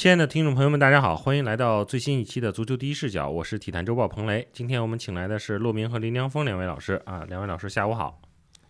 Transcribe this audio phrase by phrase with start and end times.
[0.00, 4.46] 亲爱的听众朋友们，大家好，欢迎来到最新一期的足球第一视角，我是体坛周报彭雷。
[4.52, 8.20] 今天我们请来的是骆明和林良锋两位老师啊，两位老师下午好。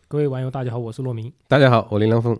[0.09, 1.31] 各位网友，大家好，我是骆明。
[1.47, 2.35] 大家好，我林良锋。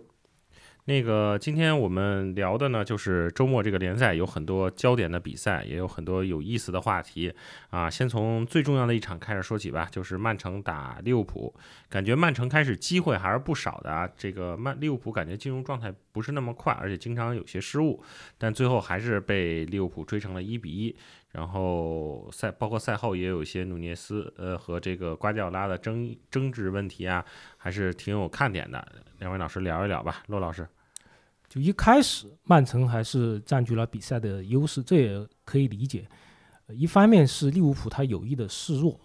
[0.89, 7.31] 那个，今天我们聊的呢，就是周末这个联赛有很多焦点的比赛，也有很多有意思的话题
[7.69, 7.91] 啊。
[7.91, 11.55] 先从最重要的一场开始说起吧，就是曼城打利物浦。
[11.91, 14.09] 感觉曼城开始机会还是不少的啊。
[14.17, 18.03] 这个曼利物浦感觉进入状态不是那么快，而且经常有些失误，
[18.39, 20.97] 但最后还是被利物浦追成了一比一。
[21.33, 27.23] 然后赛包括赛后也有一些努涅斯呃和这个瓜迪奥拉的争争执问题啊，
[27.59, 28.83] 还是挺有看点的。
[29.19, 30.67] 两位老师聊一聊吧，骆老师。
[31.49, 36.07] 就一开始，曼城还是占据了比赛的优势，这也可以理解。
[36.69, 39.01] 一方面是利物浦他有意的示弱，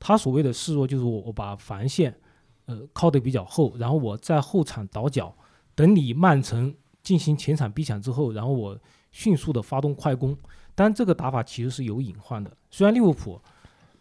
[0.00, 2.18] 他所谓的示弱就是我我把防线
[2.64, 5.36] 呃靠得比较厚，然后我在后场倒脚，
[5.74, 8.78] 等你曼城进行前场逼抢之后，然后我
[9.10, 10.34] 迅速的发动快攻。
[10.74, 12.50] 但这个打法其实是有隐患的。
[12.70, 13.38] 虽然利物浦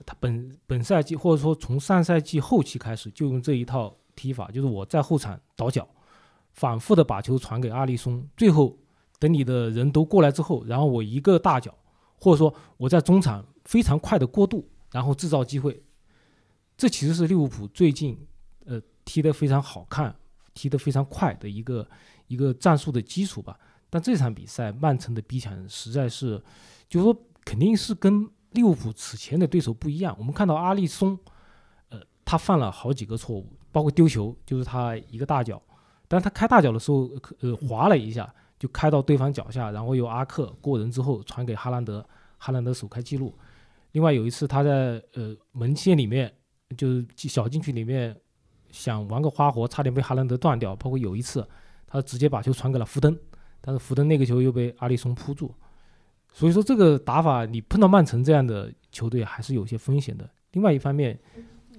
[0.06, 5.86] 他本本赛季或者说从上赛季后期开始就用这一套踢法，就是我在后场倒脚。
[6.54, 8.78] 反复的把球传给阿里松，最后
[9.20, 11.74] 等你的人都过来之后，然后我一个大脚，
[12.20, 15.82] 或者说我在中场非常快的过渡，然后制造机会。
[16.76, 18.18] 这其实是利物浦最近
[18.66, 20.16] 呃踢得非常好看、
[20.54, 21.88] 踢得非常快的一个
[22.28, 23.58] 一个战术的基础吧。
[23.90, 26.42] 但这场比赛曼城的逼抢实在是，
[26.90, 27.16] 就是说
[27.46, 30.16] 肯定是跟利物浦此前的对手不一样。
[30.18, 31.18] 我们看到阿里松，
[31.90, 35.62] 呃，他犯了好几个错误，包括丢球，就是他一个大脚。
[36.12, 37.10] 但他开大脚的时候，
[37.40, 42.06] 呃，滑了一下，就开到对方脚下，然后由阿克过人之后传给哈兰德，
[42.38, 43.34] 哈兰德首开纪录。
[43.94, 46.30] 另外有一次他在呃门线里面，
[46.76, 48.14] 就是小禁区里面
[48.72, 50.76] 想玩个花活，差点被哈兰德断掉。
[50.76, 51.48] 包括有一次
[51.88, 53.18] 他直接把球传给了福登，
[53.62, 55.56] 但是福登那个球又被阿里松扑住。
[56.34, 60.30] 所以说这个打法你碰到曼城这样的球队还是有些风险的。
[60.52, 61.18] 另外一方面，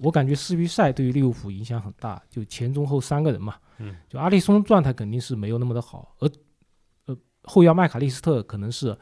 [0.01, 3.57] 我感觉世预赛对于利物浦影响很大，就前中后三个人嘛。
[3.79, 6.31] 嗯，就阿利松状态肯定是没有那么的好，而
[7.07, 8.97] 呃后腰麦卡利斯特可能是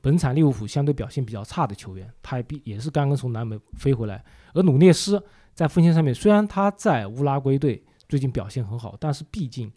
[0.00, 4.24] 本场利物浦相对表现比较差的球员，他也必也是刚刚从南美飞回来。
[4.52, 5.22] 而努涅斯
[5.54, 9.72] 在锋线上面，虽然他在乌拉圭队最近表现很好，但是毕竟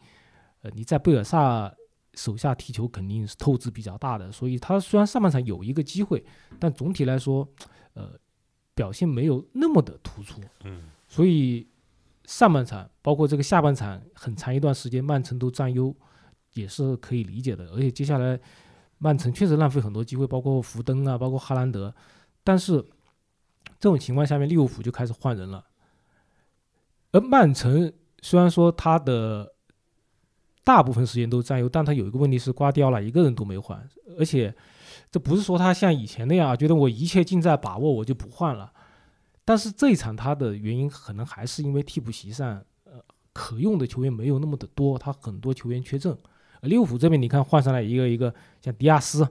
[0.61, 1.73] 呃你在贝尔萨
[2.15, 6.25] 手下踢球肯定是透支比较大的，所以他虽然上半场有一个机会，
[6.59, 7.47] 但总体来说
[7.93, 8.11] 呃
[8.79, 10.39] 表现没有那么的突出。
[10.63, 11.67] 嗯，所以。
[12.29, 15.91] 上半场包括这个下半场很长一段时间，曼城都占优，
[16.53, 17.65] 也是可以理解的。
[17.71, 18.39] 而且接下来，
[18.99, 21.91] 曼城确实浪费很多机会，包括福登啊，包括哈兰德。
[22.43, 22.73] 但是
[23.79, 25.65] 这种情况下面，利物浦就开始换人了。
[27.13, 27.91] 而曼城
[28.21, 29.51] 虽然说他的
[30.63, 33.83] 大部分时间都占优，但他有一个问题是刮掉了，一个人都没换。
[34.19, 34.55] 而且
[35.11, 38.71] 这不是说他像以前那样觉得我一切尽在把握，我就不换了。
[39.43, 42.93] 但是这一场他的原因可能还是因为替补席上，呃，
[43.33, 46.15] 可用的球员没有那么的多，他很多球员缺阵。
[46.61, 49.27] 利物浦这边你看换上来一个一个像迪亚斯，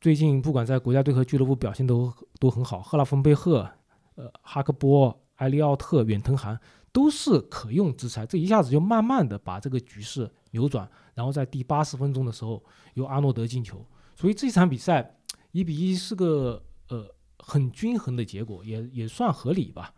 [0.00, 2.80] 最近不管在国家队和俱乐部表现都都很好。
[2.80, 3.68] 赫拉芬贝赫、
[4.14, 6.58] 呃，哈克波、埃利奥特、远藤航
[6.92, 10.88] 都是可用之才，这一下子就慢慢的把这个局势扭转。
[11.12, 12.62] 然后在第八十分钟的时候，
[12.94, 15.16] 由阿诺德进球，所以这场比赛
[15.52, 17.12] 一比一是个呃。
[17.46, 19.92] 很均衡的结果，也也算合理吧。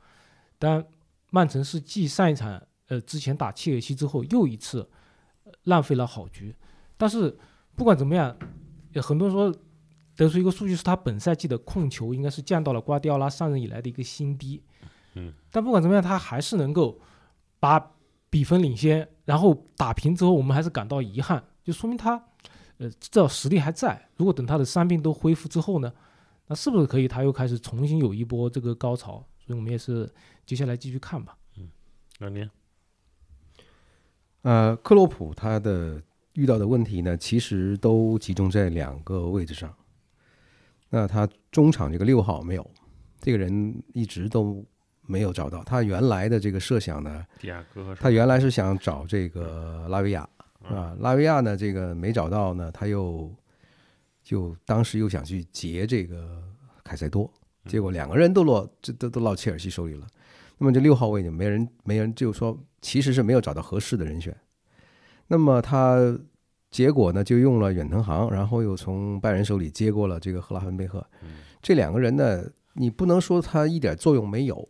[0.59, 0.84] 但
[1.31, 4.91] 曼城是继上一场呃之前打切尔西之后，又一次
[5.62, 6.53] 浪费了好局。
[6.97, 7.38] 但是
[7.76, 8.37] 不管怎么样，
[8.97, 9.55] 很多人说
[10.16, 14.60] 得出一个数据是他本赛季的控球应该是降到了瓜迪奥拉上任以来的一个新低。
[15.15, 15.32] 嗯。
[15.53, 17.00] 但不管怎么样，他还是能够
[17.60, 17.93] 把
[18.28, 22.21] 比分领先，然后打平之后，我们还是感到遗憾，就说明他
[22.78, 24.09] 呃至少实力还在。
[24.16, 25.92] 如果等他的伤病都恢复之后呢？
[26.48, 27.09] 那是不是可以？
[27.09, 29.14] 他又开始重新有一波这个高潮，
[29.44, 30.08] 所以我们也是
[30.44, 31.37] 接下来继续看吧。
[31.58, 31.69] 嗯，
[32.20, 32.49] 那您，
[34.43, 36.00] 呃，克洛普他的
[36.34, 39.75] 遇到的问题呢，其实都集中在两个位置上。
[40.88, 42.70] 那他中场这个六号没有，
[43.20, 44.64] 这个人一直都
[45.02, 45.64] 没有找到。
[45.64, 47.26] 他原来的这个设想呢，
[47.99, 50.28] 他原来是想找这个拉维亚
[50.68, 53.34] 啊，拉维亚呢这个没找到呢，他又。
[54.28, 56.42] 就当时又想去劫这个
[56.82, 57.32] 凯塞多，
[57.66, 60.04] 结果两个人都落，这都都落切尔西手里了。
[60.58, 64.36] 那么这六号位就没人，没人，就说其实是没有找到合适的人选。
[65.28, 66.18] 那么他
[66.72, 71.06] 结果呢，就用了远藤航，然后又从拜仁手里接过了这个赫拉芬贝赫。
[71.62, 72.42] 这两个人呢，
[72.72, 74.68] 你不能说他一点作用没有，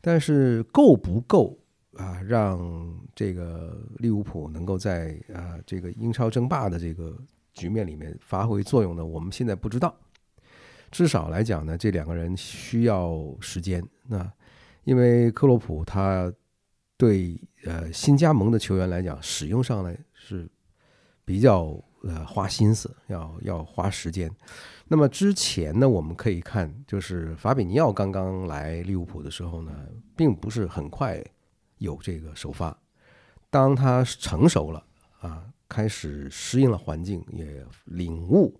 [0.00, 1.56] 但是够不够
[1.96, 2.20] 啊？
[2.22, 7.16] 让这个利物浦能够在啊这个英超争霸的这个。
[7.54, 9.04] 局面里面发挥作用呢？
[9.04, 9.94] 我们现在不知道。
[10.90, 13.86] 至少来讲呢，这两个人需要时间。
[14.08, 14.26] 那
[14.84, 16.32] 因为克洛普他
[16.96, 20.50] 对呃新加盟的球员来讲，使用上来是
[21.26, 24.34] 比较呃花心思，要要花时间。
[24.88, 29.72] 那么之前呢，我们可以看，就是法比尼奥刚刚来利物浦的时候呢，
[30.16, 31.22] 并不是很快
[31.82, 32.76] 有这个首发。
[33.50, 34.82] 当他成熟了
[35.20, 38.58] 啊，开始适应了环境，也领悟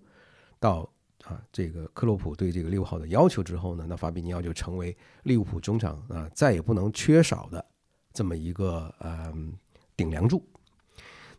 [0.59, 0.87] 到
[1.23, 7.65] 啊这个克洛普对这个六号的要求之后呢，那法比尼奥就成为利物浦中场啊再也不能缺少的
[8.13, 9.53] 这么一个嗯
[9.97, 10.45] 顶梁柱。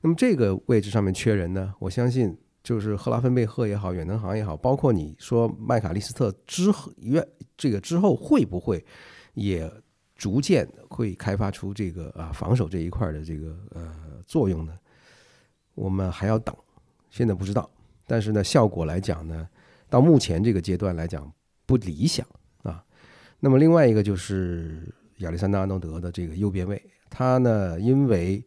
[0.01, 2.37] 那么这个位置上面缺人呢，我相信。
[2.65, 7.23] 就是赫拉芬贝赫也好，远藤航也好，包括你说麦卡利斯特之后，愿
[7.59, 8.83] 这个之后会不会
[9.35, 9.71] 也
[10.17, 13.95] 逐渐会开发出这个啊防守这一块的这个呃
[14.27, 14.73] 作用呢？
[15.75, 16.55] 我们还要等，
[17.11, 17.69] 现在不知道。
[18.07, 19.49] 但是呢，效果来讲呢，
[19.89, 21.31] 到目前这个阶段来讲
[21.67, 22.27] 不理想
[22.63, 22.85] 啊。
[23.41, 28.45] 那么另外一个就是亚历山大阿诺德的这个右边位，他呢因为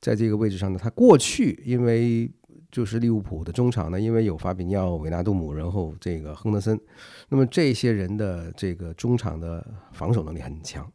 [0.00, 2.30] 在这个位置上呢，他过去因为
[2.70, 6.78] 就是利物浦的中场呢，因为有法比尼奥、维纳杜姆，然后这个亨德森，
[7.28, 10.90] 那么这些人的这个中场的防守能力很强，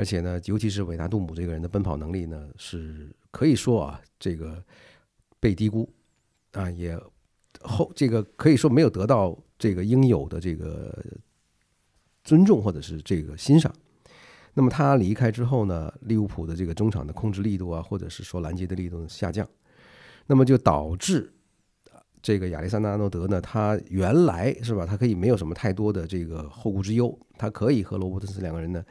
[0.00, 4.64] 而且呢，尤其是维纳杜姆这个人的奔跑能力呢，是可以说啊，这个
[5.38, 5.86] 被低估
[6.52, 6.98] 啊，也
[7.60, 11.04] 后这个可以说没有得到这个应有的这个
[12.24, 13.70] 尊重或者是这个欣赏。
[14.54, 19.46] 那么他离开之后呢，利物浦的这个中场的控制力度啊，或者是说拦截的力度下降。
[20.26, 21.30] 那么就导致
[22.22, 28.84] 这个亚历山大阿诺德呢，他原来是吧，他可以没有什么太多的这个后顾之忧，他可以和罗伯特斯两个人呢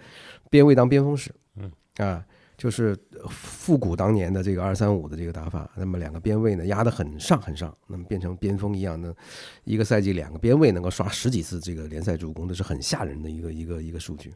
[0.50, 2.26] 边位当边锋使，嗯啊，
[2.58, 2.98] 就是
[3.30, 5.70] 复古当年的这个二三五的这个打法。
[5.76, 9.14] 那么两个边位呢压得很上很上，那么变成边锋一样呢，
[9.64, 14.34] 一个赛季两个边位能够刷十几次这个联赛助攻，这是很吓人的一个一个一个数据。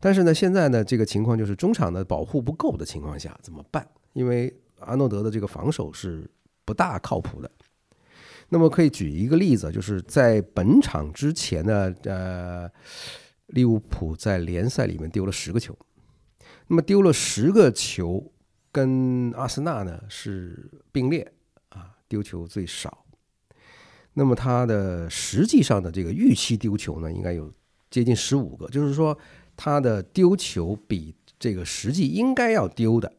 [0.00, 3.88] 但是呢，现在呢这个情况就是中场的保护不够的情况下怎么办？
[4.12, 6.30] 因为阿诺德的这个防守是
[6.64, 7.50] 不大靠谱的。
[8.50, 12.70] 那么可以举一个例子，就是在本场之前呢，呃，
[13.48, 15.76] 利物浦在联赛里面丢了十个球，
[16.68, 18.32] 那么丢了十个球，
[18.72, 21.30] 跟阿森纳呢是并列
[21.68, 23.04] 啊，丢球最少。
[24.14, 27.52] 那么他的实际上的这个预期丢球呢，应该有
[27.90, 29.16] 接近十五个，就是说
[29.56, 33.12] 他的丢球比这个实际应该要丢的。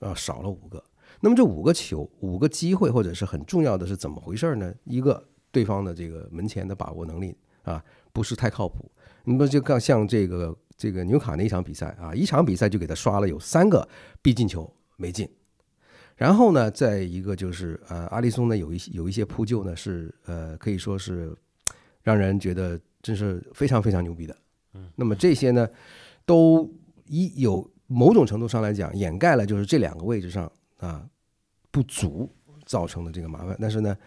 [0.00, 0.84] 啊，少了五个。
[1.24, 4.74] 那么这五个球、五个机会，或者是很重要的是怎么回事呢？
[4.84, 7.82] 一个对方的这个门前的把握能力啊，
[8.12, 8.90] 不是太靠谱。
[9.24, 13.88] 那么就像像这个这个纽卡那一场比赛啊，一场比赛就给他刷了有三个
[14.20, 15.28] 必进球没进。
[16.16, 21.34] 然后呢，再一个就是呃，阿里松呢有一有一些扑救呢是呃可以说是
[22.02, 24.36] 让人觉得真是非常非常牛逼的。
[24.74, 25.68] 嗯，那么这些呢
[26.26, 26.68] 都
[27.06, 27.70] 一有。
[27.88, 31.06] 某种程度上来讲，掩盖了就是这两个位置上啊
[31.72, 32.32] 不足
[32.64, 33.56] 造成的这个麻烦。
[33.60, 33.98] 但是呢，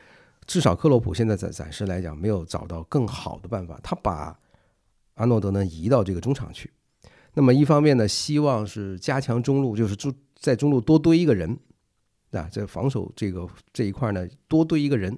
[0.47, 3.77] 至少克洛普现在暂暂时来讲没有找到更好的办法。
[3.83, 4.39] 他把
[5.15, 6.71] 阿诺德呢移到这个中场去。
[7.33, 11.59] 那么一方面呢，希望是加强中路，就是中在中路多堆一个人
[12.31, 15.17] 啊，在防守这个这一块呢多堆一个人，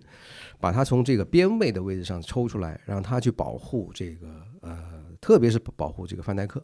[0.60, 4.27] 把他从这个边位的位置上抽出来，让他去保护这个
[4.62, 6.63] 呃，特别是保护这个范戴克。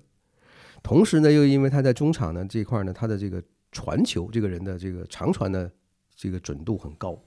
[0.81, 3.41] 同时呢，又因为他在中场呢这块呢，他的这个
[3.73, 5.69] 传球，这个人的这个长传的
[6.15, 7.19] 这个准度很高，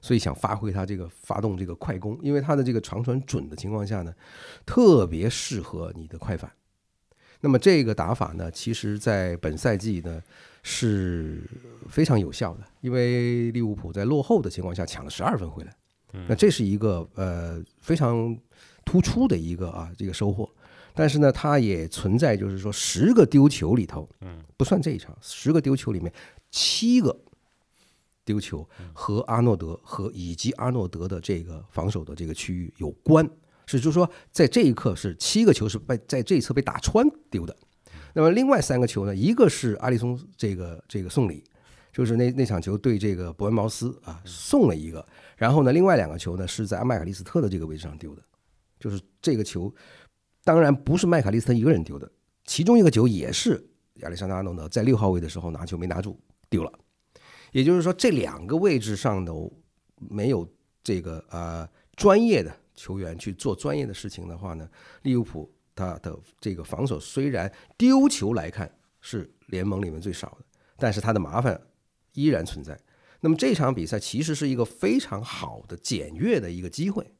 [0.00, 4.14] 所以想发挥他这个发动这个快攻，因为他的这个长传准的情况下呢，
[4.64, 6.48] 特别适合你的快反。
[7.40, 10.22] 那么这个打法呢，其实在本赛季呢
[10.62, 11.42] 是
[11.88, 15.74] 非常有效的，因为利物浦在落后的情况下抢了十二分回来，
[16.28, 18.38] 那这是一个呃非常
[18.84, 20.48] 突出的一个啊这个收获。
[20.96, 26.12] 但是呢，它也存在，就是说十个丢球里头，嗯，不算这一场，十个丢球里面
[26.52, 27.18] 七个
[28.24, 33.28] 丢球和阿诺德和以及阿诺德的这个防守的这个区域有关，
[33.66, 37.56] 是就是说在这一刻是七个球是被在这一侧被打穿丢的，
[38.12, 41.42] 那么另外三个球呢，一个是阿里松这个这个送礼，
[41.92, 45.04] 就是那那场球对这个伯恩茅斯啊送了一个，
[45.36, 48.22] 然后呢，另外两个球呢是在阿麦卡利斯特的这个位置上丢的，
[48.78, 49.74] 就是这个球。
[50.44, 52.10] 当然不是麦卡利斯特一个人丢的，
[52.44, 56.20] 其中一个球也是亚历山大阿诺德在六号位的时候拿球没拿住
[56.50, 56.72] 丢了。
[57.50, 59.50] 也就是说，这两个位置上都
[59.96, 60.46] 没有
[60.82, 64.68] 这个呃专业的球员去做专业的事情的话呢，
[65.02, 68.70] 利物浦他的这个防守虽然丢球来看
[69.00, 70.44] 是联盟里面最少的，
[70.76, 71.60] 但是他的麻烦
[72.12, 72.78] 依然存在。
[73.20, 77.10] 那么这场比赛其实是一个非常好的检阅的一个机会。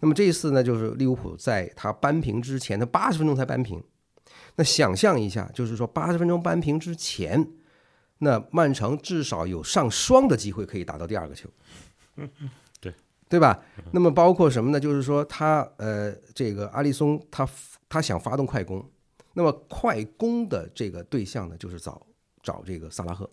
[0.00, 3.82] 那么这一次呢，就是利物浦在他扳平之前的八十分钟才扳平。
[4.56, 7.48] 那想象一下，就是说八十分钟扳平之前，
[8.18, 11.48] 那曼城至少有上双的机会可以打到第二个球。
[12.80, 12.94] 对
[13.28, 13.62] 对吧？
[13.92, 14.80] 那么包括什么呢？
[14.80, 17.48] 就是说他呃，这个阿利松他
[17.88, 18.84] 他想发动快攻，
[19.34, 22.06] 那么快攻的这个对象呢，就是找
[22.42, 23.28] 找这个萨拉赫。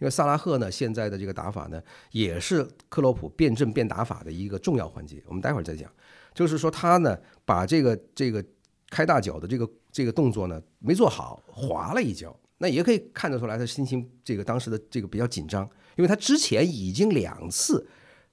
[0.00, 1.80] 因为萨拉赫呢，现在的这个打法呢，
[2.10, 5.22] 也是克洛普变阵变打法的一个重要环节。
[5.26, 5.88] 我们待会儿再讲。
[6.34, 8.42] 就是说他呢，把这个这个
[8.88, 12.34] 开大脚的这个这个动作呢没做好，滑了一跤。
[12.58, 15.64] 那也可以看得出来，他心情这个当时的这个比较紧张，
[15.96, 17.86] 因为他之前已经两次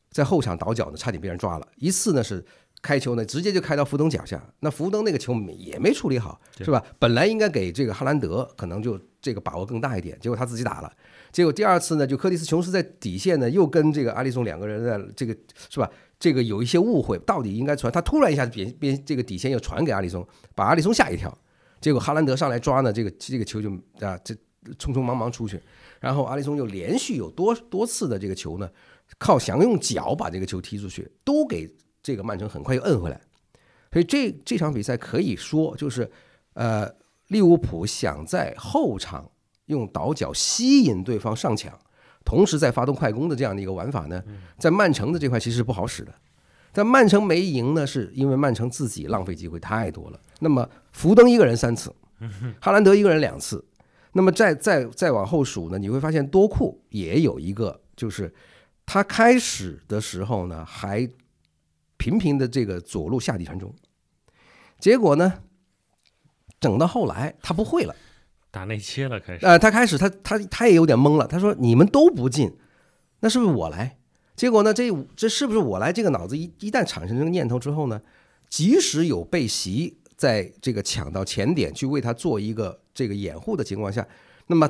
[0.09, 1.67] 在后场倒脚呢，差点被人抓了。
[1.75, 2.45] 一次呢是
[2.81, 6.83] 开球呢，直接就开到福登脚下，那福登那个球也没处理好，是吧？
[6.99, 10.91] 本来应该给这个哈兰德，可能就这个把握更大一点，结果他自己打了。
[11.31, 15.35] 结果第二次呢，就柯蒂斯琼斯在底线呢，又跟这个阿里松两个人在这个
[15.69, 15.89] 是吧？
[16.19, 17.91] 这个有一些误会，到底应该传？
[17.91, 21.35] 他突然一下边边这个底线又传给阿里松，把阿里松吓一跳。
[21.79, 23.69] 结果哈兰德上来抓呢，这个这个球就
[23.99, 24.33] 啊，这
[24.79, 25.61] 匆匆忙忙出去。
[25.99, 28.67] 然后阿里松又连续有多多次的这个球呢，
[29.19, 31.71] 靠想用脚把这个球踢出去，都给
[32.07, 33.19] 这个曼城很快又摁回来。
[33.91, 36.09] 所以这这场比赛可以说就是
[36.53, 36.89] 呃，
[37.27, 39.29] 利物浦想在后场。
[39.67, 41.77] 用倒脚吸引对方上抢，
[42.23, 44.23] 同时再发动快攻的这样的一个玩法呢，
[44.57, 46.13] 在曼城的这块其实是不好使的。
[46.71, 50.17] 但曼城没赢呢，是因为曼城自己浪费机会太多了。
[50.39, 51.93] 那么福登一个人三次，
[52.61, 53.61] 哈兰德一个人两次。
[54.13, 58.33] 那么再再再往后数呢，你会发现多库也有一个，就是
[58.85, 61.05] 他开始的时候呢还
[61.97, 63.73] 频频的这个左路下底传中，
[64.79, 65.41] 结果呢，
[66.59, 67.95] 整到后来他不会了。
[68.49, 69.45] 打内切了，开始。
[69.45, 71.27] 呃，他开始，他他他也有点懵了。
[71.27, 72.55] 他说：“你们都不进，
[73.19, 73.97] 那是不是我来？”
[74.35, 75.91] 结果呢，这这是不是我来？
[75.91, 78.01] 这个脑子一一旦产生这个念头之后呢，
[78.49, 84.07] 即使有被席在这个抢到前点去为他做一个这个掩护的情况下，
[84.47, 84.67] 那么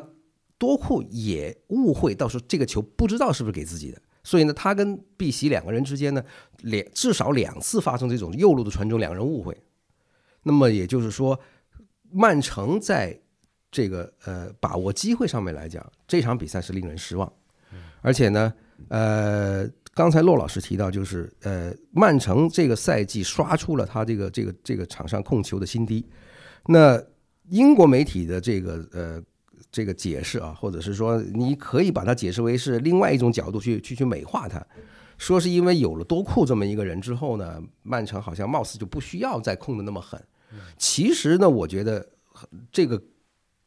[0.57, 4.01] 多库也误会，到时候这个球不知道是不是给自己的。
[4.27, 6.22] 所以呢，他跟碧玺两个人之间呢，
[6.63, 9.55] 两至少两次发生这种右路的传中，两人误会。
[10.43, 11.39] 那么也就是说，
[12.12, 13.17] 曼城在。
[13.69, 17.31] 这个呃，把握机会上面来讲，这场比赛是令人失望。
[18.01, 18.51] 而且呢，
[18.88, 26.03] 呃，刚才骆老师提到，就是呃，曼城这个赛季刷出了他这个这个这个场上控球的新低。
[26.65, 27.00] 那
[27.50, 29.22] 英国媒体的这个呃
[29.77, 34.65] 这个解释啊，或者是说，你可以把它解释为是另外一种角度去去去美化它，
[35.17, 40.19] 说是因为有了多库这么一个人之后呢，曼城好像貌似就不需要再控的那么狠。
[40.77, 42.07] 其实呢，我觉得
[42.72, 43.00] 这个。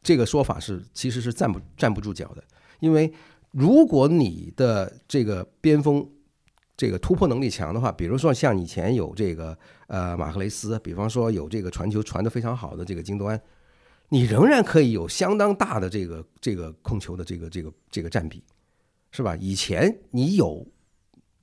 [0.03, 2.43] 这个说法是其实是站不站不住脚的，
[2.79, 3.13] 因为
[3.51, 6.03] 如果你的这个边锋
[6.75, 13.39] 这个突破能力强的话，比如说像以前有这个呃马赫雷斯，比方说有这个传球传的非常好的这个京多安，
[14.13, 18.43] 你仍然可以有相当大的这个这个控球的这个这个这个占比，
[19.09, 19.37] 是吧？
[19.37, 20.67] 以前你有，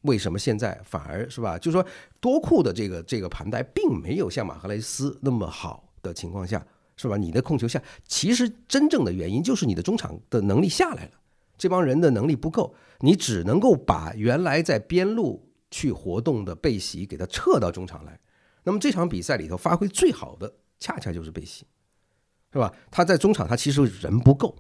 [0.03, 1.57] 为什么现在反而是吧？
[1.57, 1.87] 就是说
[2.21, 6.65] 多库的这个这个盘带并没有像马赫雷斯那么好的情况下。
[7.01, 7.17] 是吧？
[7.17, 11.13] 你的控球下，其实真正的原因就是你的中场的能力下来了，
[11.57, 18.19] 这帮人的能力不够，你只能够把原来在边路去活动的贝席给他撤到中场来。
[18.65, 21.65] 那么这场比赛里头发挥最好的，恰恰就是贝席，
[22.53, 22.73] 是吧？
[22.91, 24.57] 他在中场他其实人不够，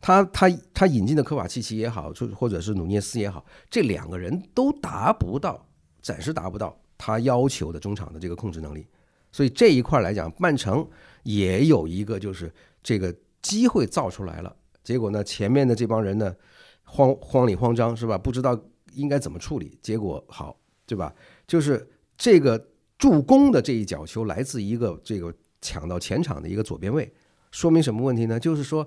[0.00, 5.66] 他他他引进的科瓦契奇也好，就或者是努涅斯也好，这两个人都达不到，
[6.02, 8.86] 暂时达不到他要求的中场的这个控制能力。
[9.32, 10.86] 所以这一块来讲，曼城。
[11.24, 13.10] 也有一个就是这个
[13.40, 16.36] 机会造出来了，结果呢，前面的这帮人呢，
[16.82, 18.18] 慌慌里慌张是吧？
[18.18, 18.54] 不知道
[18.92, 21.14] 应该怎么处理，结果好，对吧？
[21.46, 21.88] 就是
[22.18, 22.62] 这个
[22.98, 27.10] 助攻的这一脚球来自一个这个抢到前场的一个左边位，
[27.54, 28.40] 说明什么问题呢？
[28.40, 28.84] 就是说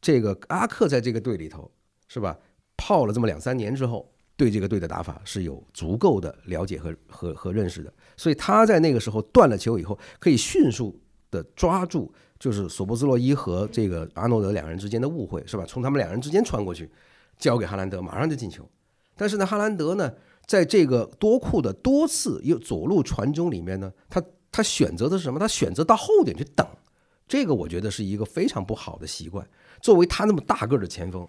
[0.00, 1.70] 这个阿克在这个队里头
[2.06, 2.36] 是吧？
[2.76, 10.94] 泡了这么两三年之后，对这个队的打法是有足够的了解和和和认识的，所以他在那个时候断了球以后，可以迅速。
[11.32, 15.64] 的抓住就是索波兹洛伊和这个阿诺德两人之间的误会是吧？
[15.64, 16.90] 从他们两人之间穿过去，
[17.38, 18.68] 交给哈兰德，马上就进球。
[19.16, 20.12] 但是呢，哈兰德呢，
[20.44, 25.38] 在这个多库的多次又左路传中里面呢，他他选择的是什么？
[25.38, 26.66] 他选择到后点去等，
[27.30, 29.48] 这个我觉得是一个非常不好的习惯。
[29.80, 31.26] 作为他那么大个的前锋，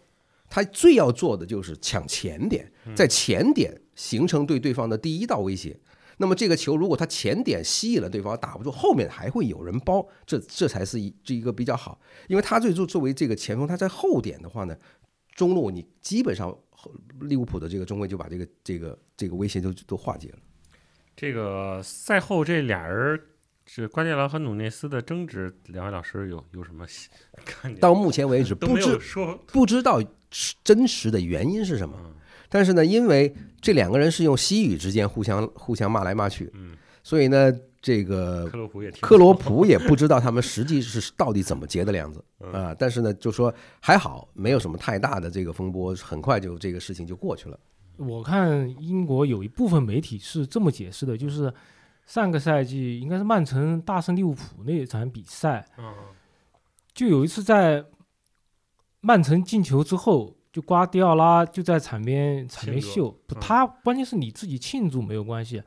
[0.50, 5.80] 他最要做的就是抢前点，在前点形成对对方的第一道威胁。
[6.18, 12.02] 那么这个球如果他前点吸引了对方打不住，后面还会有人包，这这才是一这一个比较好。
[12.28, 14.76] 因为他最作作为这个前锋，他在后点的话呢，
[15.36, 16.58] 中路你基本上
[17.20, 20.40] 利物浦的这个中卫就把这个这个这个威胁都都化解了。
[21.16, 23.20] 这个赛后这俩人
[23.74, 26.86] 是瓜迪奥拉和努内斯的争执，两位老师有有什么
[27.46, 27.74] 看？
[27.76, 30.04] 到目前为止， 不知说，不知道
[30.62, 31.96] 真实的原因是什么。
[32.04, 32.14] 嗯
[32.50, 37.50] 但是呢，因为这两个人是用西语之间互相互相骂来骂去，嗯，所以呢，
[37.82, 42.76] 这个克罗普也克罗普也不知道他们实际是到底怎么结的梁子嗯啊。
[42.78, 47.58] 但是呢，就说还好，没有什么太大的这个风波，很快就这个事情就过去了。
[47.96, 51.54] 我看英国有一部分媒体是这么解释的，就是
[52.06, 55.94] 上个赛季应该是曼城大胜利物浦那场比赛，嗯。
[56.94, 57.86] 就有一次在
[59.00, 65.64] 曼城进球之后，就瓜迪奥拉就在场边场边秀，他关键是你自己庆祝没有关系，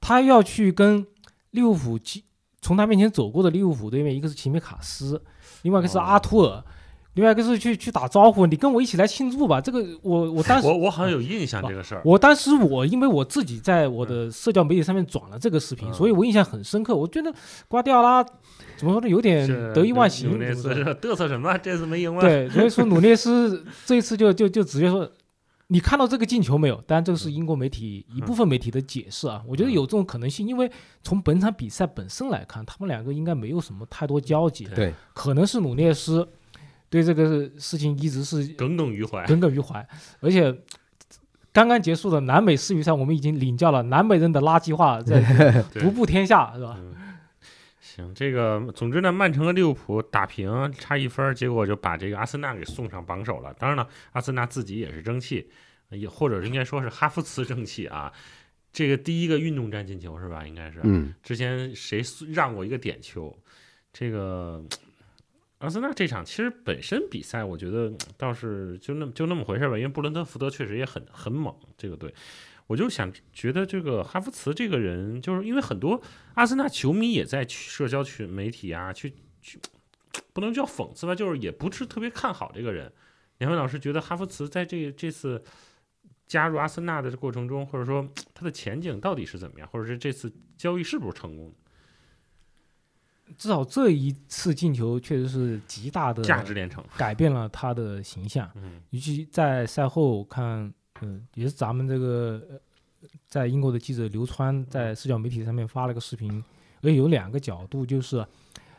[0.00, 1.06] 他要去跟
[1.50, 2.24] 利物浦其
[2.62, 5.22] 从他面前走过的利物浦对面，一个是齐米卡斯，
[5.62, 6.64] 另外一个是阿图尔，
[7.14, 9.60] 另外一个是去去打招呼，你跟我一起来庆祝吧。
[9.60, 16.94] 这个我我当时我我好像有印象这个事儿，我当时我因为我自己在我的社交媒体上面转了这个视频，嗯所以我印象很深刻。
[16.94, 17.32] 我觉得
[17.68, 18.22] 瓜迪奥拉
[18.76, 20.30] 怎么说呢，有点得意忘形。
[20.30, 21.56] 努斯嘚瑟什么？
[21.58, 22.20] 这次没赢吗？
[22.20, 25.08] 对，所以说 努涅斯这一次就就就直接说，
[25.68, 26.74] 你看到这个进球没有？
[26.86, 30.68] 当然这个是英国媒体一部分媒体的解释啊，我觉得有这种可能性，因为
[31.02, 36.28] 从本场比赛本身来看，他们两个应该没有什么太多交集，对对，可能是努涅斯
[36.94, 39.26] 对这个事情一直是耿耿于怀。
[39.26, 39.84] 耿耿于怀，
[40.20, 40.56] 而且
[41.52, 45.20] 刚刚结束的南美世预赛，我们已经领教了南美人的垃圾话 在
[45.72, 46.76] 独步天下，是吧？
[46.78, 46.94] 嗯，
[47.80, 53.52] 行，这个总之呢，曼城和利物浦打平，差一分，结果就把这个阿森纳给送上榜首了。
[53.58, 55.50] 当然了，阿森纳自己也是争气，
[55.90, 58.12] 也或者是应该说是哈弗茨争气啊。
[58.72, 60.46] 这个第一个运动战进球是吧？
[60.46, 62.00] 应该是，嗯，之前谁
[62.32, 63.36] 让过一个点球？
[63.92, 64.62] 这个
[65.58, 72.14] 阿森纳这场其实本身比赛，我觉得倒是就那么就那么回事吧，因为布伦特福德确实也很很猛，这个队。
[72.66, 76.00] 我就想觉得这个哈弗茨这个人，就是因为很多
[76.34, 79.60] 阿森纳球迷也在社交群媒体啊，去去
[80.32, 82.92] 不能叫讽刺吧，就是也不是特别看好这个人。
[83.38, 85.42] 两位老师觉得哈弗茨在这这次
[86.26, 91.63] 加入阿森纳的过程中，或者说他的前景到底是怎么样，或者是这次交易是不是成功的？
[93.38, 96.84] 至少这一次进球确实是极大的价值连城。
[96.96, 98.80] 改变了他的形象，嗯。
[98.90, 106.42] 尤其在赛后看，嗯，也是咱们这个呃在英国的记者刘川在社交媒体上面发了个视频，
[106.82, 108.24] 而且有两个角度，就是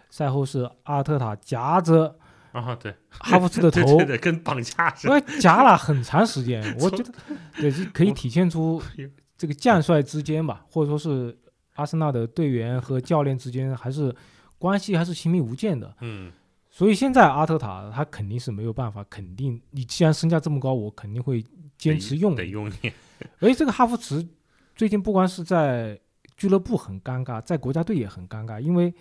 [0.10, 2.16] 赛后是阿特塔夹着
[2.52, 3.98] 啊，对，哈弗茨的 头。
[3.98, 5.40] 对，对，跟绑架似我的。
[5.40, 7.12] 夹了很长时间， 我觉得
[7.58, 8.82] 对，就可以体现出
[9.38, 11.38] 这个将帅之间吧，或者说是
[11.74, 14.16] 阿森纳的队员和教练之间还是
[14.58, 15.96] 关系还是亲密无间的。
[16.02, 16.32] 嗯，
[16.70, 21.44] 所以现在阿特塔他肯定是没有办法，肯定你既然身价这么高，我肯定会
[21.78, 22.38] 坚持用你。
[22.38, 22.92] 得用你。
[23.40, 24.28] 而且这个哈弗茨
[24.76, 26.00] 最近不光是在
[26.36, 28.94] 俱乐部很尴尬，在国家队也很尴尬，因为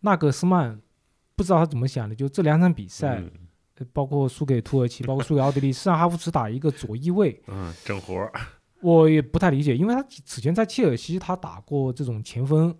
[0.00, 0.80] 纳格斯曼
[1.34, 3.22] 不知道他怎么想的，就这两场比赛，
[3.92, 8.32] 包括输给土耳其，包括输给奥地利，是让哈弗茨打一个左翼位，嗯，整活儿。
[8.82, 12.72] 我也不太理解，因为他此前在切尔西他打过这种前锋，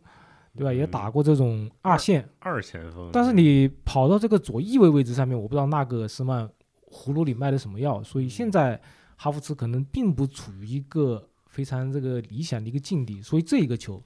[0.56, 0.72] 对吧？
[0.72, 3.10] 也嗯打过这种二线，二前锋。
[3.12, 6.48] 但是你跑到这个左翼位位置上面，我不知道纳格尔斯曼
[6.90, 8.80] 葫芦里卖的什么药，所以现在
[9.16, 14.02] 哈弗茨可能并不处于一个非常这个理想的一个境地，所以这一个球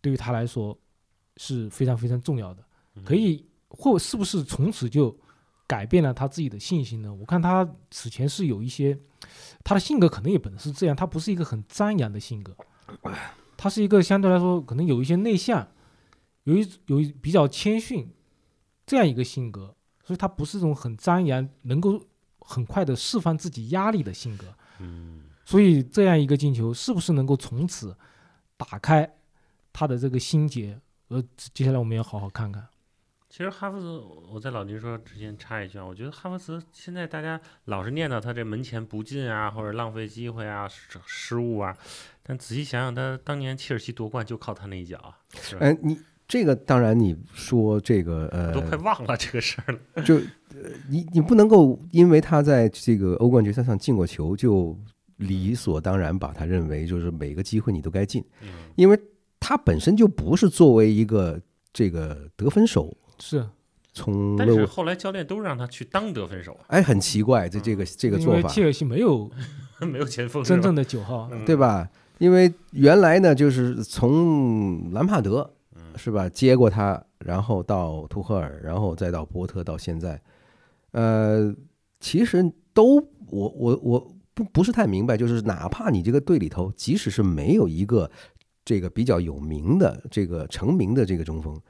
[0.00, 0.78] 对于他来说
[1.36, 2.62] 是非常非常重要的，
[2.96, 5.16] 嗯可以或是不是从此就
[5.66, 7.14] 改变了他自己的信心呢？
[7.14, 8.98] 我看他此前是有一些，
[9.62, 12.52] 他的性格可能也本是这样，他不是一个很张扬的性格，
[13.62, 15.68] 他是一个相对来说可能有一些内向，
[16.44, 18.08] 有一有一比较谦逊
[18.86, 22.02] 这样一个性格，所以他不是一种很张扬，能够
[22.38, 24.46] 很快的释放自己压力的性格。
[24.78, 27.94] 嗯，所以这样一个进球是不是能够从此
[28.56, 29.18] 打开
[29.74, 30.80] 他的这个心结？
[31.08, 32.66] 呃，接下来我们要好好看看。
[33.30, 41.72] 其实哈弗茨，我在老林说之前插一句啊，我觉得哈弗茨现在大家老是念叨他这门前不进啊，或者浪费机会啊、失失误啊，
[42.24, 45.14] 但仔细想想，他当年切尔西夺冠就靠他那一脚啊，
[45.60, 49.78] 哎，你这个当然你说这个呃都快呃，忘了这个事儿了。
[50.02, 54.76] 就呃你你不能够因为他在这个欧冠决赛上进过球，就
[55.18, 59.00] 理所当然把他认为就是每个机会你都该进，嗯因为
[59.38, 61.40] 他本身就不是作为一个
[61.72, 63.46] 这个得分手是。
[63.92, 69.28] 从，但是后来教练都让他去当得分手啊，哎，很奇怪，这这个这个因做法，切尔西没有
[69.82, 71.44] 没有前锋是吧，真正的九号，嗯。
[71.44, 71.90] 对吧？
[72.18, 75.82] 因为原来呢，就是从兰帕德嗯。
[75.96, 80.22] 是吧接过他，然后到图赫尔，然后再到波特，到现在，
[80.92, 81.52] 呃，
[81.98, 82.94] 其实都
[83.26, 88.08] 我我我不不是太明白，就是哪怕你这个队里头，即使是没有一个
[88.64, 91.60] 这个比较有名的这个成名的这个中锋，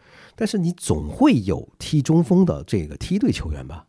[0.40, 3.84] 但是你总会有踢中锋的这个梯队球员吧，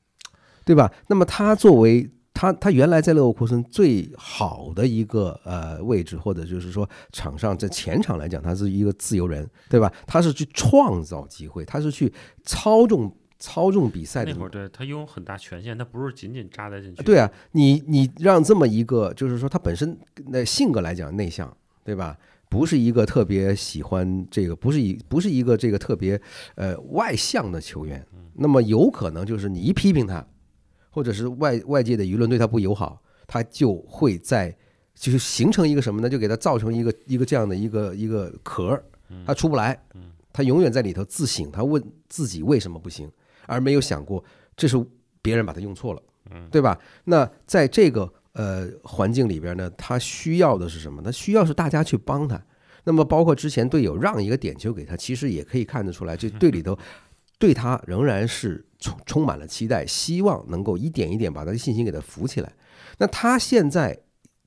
[0.66, 0.92] 对吧？
[1.08, 9.90] 那么他作为他他原来在勒沃库森最好的一个呃位置，或者就是说场上在前场来讲，他是一个自由人，对吧？
[10.06, 12.12] 他是去创造机会，他是去
[12.44, 17.02] 操纵操纵比赛的那会儿对他拥有很大权限，他不是仅仅扎在进去。
[17.02, 22.18] 对啊，你你让这么一个，就是说他本身那性格来讲内向，对吧？
[22.52, 26.22] 不是一个特别喜欢这个，不是一不是一个这个特别
[26.56, 28.06] 呃外向的球员。
[28.34, 30.28] 那么有可能就是你一批评他，
[30.90, 34.54] 或者是外外界的舆论对他不友好，他就会在
[34.94, 36.10] 就是形成一个什么呢？
[36.10, 38.84] 就给他造成一个一个这样的一个一个壳儿，
[39.26, 39.82] 他出不来，
[40.34, 43.10] 他永远在里头自省，他问自己为什么不行，
[43.46, 44.22] 而没有想过
[44.58, 44.86] 这是
[45.22, 46.02] 别人把他用错了，
[46.52, 46.78] 对吧？
[47.06, 51.02] 那在这个呃环境里边呢，他需要的是什么？
[51.02, 52.42] 他需要是大家去帮他。
[52.84, 56.78] 那么包括之前队友让一个点球给他，其实也可以看得出来，这 队里头
[57.38, 62.52] 对他仍然是充充满了期待，希望能够一点一点把他的信心给他扶起来。
[62.98, 63.98] 那他现在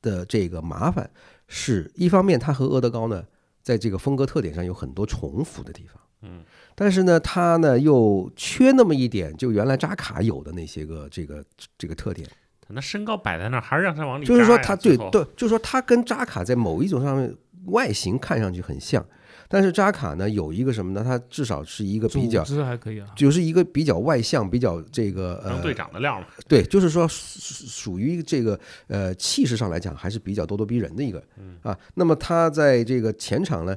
[0.03, 1.09] 的这个麻烦
[1.47, 3.25] 是一方面，他和阿德高呢，
[3.63, 6.43] 在这个风格特点上有很多重复的地方，嗯，
[6.75, 11.45] 但是呢，他呢又缺那么一点，就原来扎卡有的那些个这个
[11.79, 12.29] 这个特点，
[12.67, 17.35] 他那身高摆在那儿，还是让他往里就是说他对对，就是说他跟扎卡在某一种上面
[17.67, 19.05] 外形看上去很像，
[19.49, 21.03] 但是扎卡呢有一个什么呢？
[21.05, 26.27] 他至少是一个比较组织还可以啊，就是一个比较外向、比较这个呃，当队长的料嘛。
[26.49, 31.23] 对，就是说属属于这个呃气势上来讲还是比较咄咄逼人的一个，
[31.63, 33.77] 啊，那么他在这个前场呢，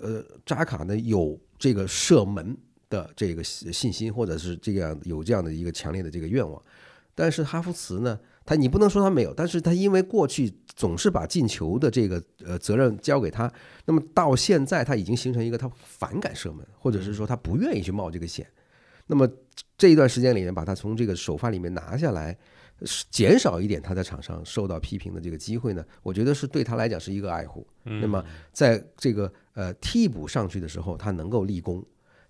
[0.00, 2.56] 呃，扎卡呢有这个射门
[2.90, 6.60] 的这个信信心，或者是这样有这样的一个强烈的这个愿望，
[7.14, 13.52] 但是哈弗茨呢，他你不能说他没有，但是他因为过去总是把进球的这个呃责任交给他，
[13.84, 18.46] 那么到现在他已经形成一个他反感射门，或者是说他不愿意去冒这个险。
[19.06, 19.28] 那么
[19.76, 22.36] 这一段时间里面，把他从这个首发里面拿下来，
[23.10, 27.66] 减少一点他在场上受到批评的这个机会呢，我觉得是对他来讲是一个爱护。
[27.82, 31.84] 那么在这个呃替补上去的时候，他能够立功，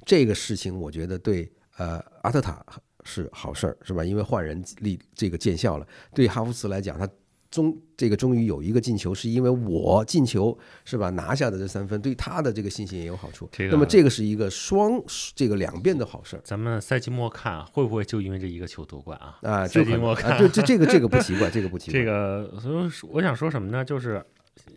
[0.04, 2.64] 这个事情我觉得对呃阿特塔
[3.04, 4.04] 是好事儿，是吧？
[4.04, 5.86] 因为换人立这个见效了。
[6.12, 7.08] 对哈弗茨来讲，他
[7.50, 13.48] 终这个终于有一个进球，是因为我进球是吧拿下的这三分，对他的这个信心也有好处。
[13.52, 15.00] 这个那么这个是一个双
[15.36, 16.40] 这个两遍的好事儿。
[16.42, 19.38] 咱们赛季末看会不会就因为这一个球夺冠啊？
[19.42, 22.00] 啊，赛季末看对，这这个这个不奇怪， 这个不奇怪。
[22.00, 23.84] 这个，所以说我想说什么呢？
[23.84, 24.24] 就是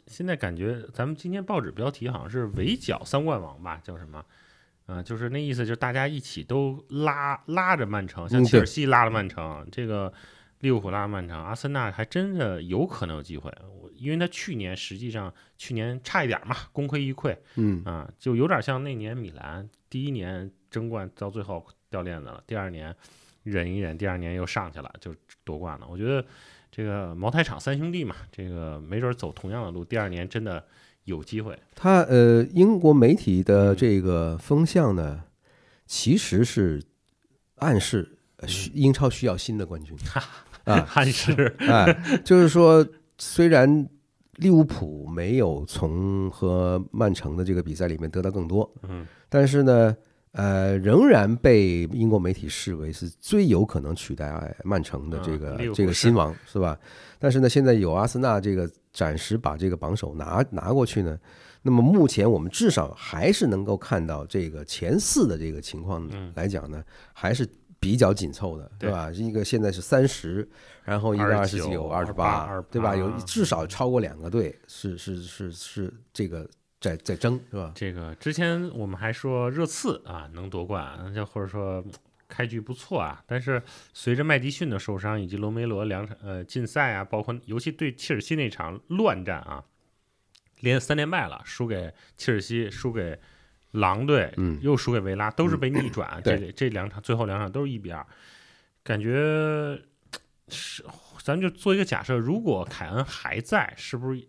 [0.05, 4.23] 现在感觉咱们今天报纸标题好像是围剿三冠王吧，叫什么？
[4.87, 10.11] 嗯、就是那意思，就是大家一起都拉拉着曼城，像嗯切尔西拉了曼城，这个
[10.59, 13.51] 利物浦拉了曼城，阿森纳还真的有可能有机会。
[13.79, 22.95] 我因为他去年实际上去年差一点嘛，功亏一篑嗯，啊，就有点像那年米兰第一年争冠到最后掉链子了，第二年
[23.43, 25.87] 忍一忍，第二年又上去了，就夺冠了。
[25.89, 26.25] 我觉得
[26.71, 30.65] 这个茅台厂三兄弟嘛，这个没准走同样的路，第二年真的
[31.07, 31.57] 有机会。
[31.73, 33.75] 他呃，英国媒体的嗯。
[33.75, 35.23] 这个风向呢，
[35.85, 36.81] 其实是
[37.55, 39.95] 暗示呃英超需要新的冠军。
[40.65, 41.55] 啊，暗示。
[41.59, 42.85] 哎，就是说，
[43.17, 43.87] 虽然
[44.35, 49.95] 利物浦没有从和曼城的这个比赛里面得到更多，嗯，但是呢，
[50.33, 56.77] 呃，仍然被英国媒体视为是最有可能取代曼城的这个、这个新王，是吧？
[57.17, 61.15] 但是呢，现在有阿森纳这个暂时把这个榜首拿拿过去呢，
[61.61, 66.83] 那么目前我们至少还是能够看到这个前四的这个情况嗯来讲呢，
[67.13, 67.47] 还是
[67.79, 69.11] 比较紧凑的，对对吧？
[69.11, 70.49] 一个现在是三十，
[70.83, 72.95] 然后一个二十29九、二十八，对吧？
[72.95, 76.49] 有至少超过两个队是是是是这个
[76.81, 77.71] 在在争，是吧？
[77.75, 81.85] 这个之前我们还说热刺啊能夺冠，就或者说
[82.27, 83.61] 开局不错啊，但是
[83.93, 89.63] 随着麦迪逊的受伤以及罗梅罗两场呃禁赛啊，包括尤其对切尔西那场乱战啊，
[90.59, 93.17] 连三连败了，输给切尔西，输给
[93.71, 96.21] 狼队，嗯又输给维拉，都是被逆转。
[96.23, 98.05] 这对这两场最后两场都是一比二，
[98.83, 99.79] 感觉
[100.49, 100.83] 是
[101.23, 104.25] 咱就做一个假设，如果凯恩还在，是不是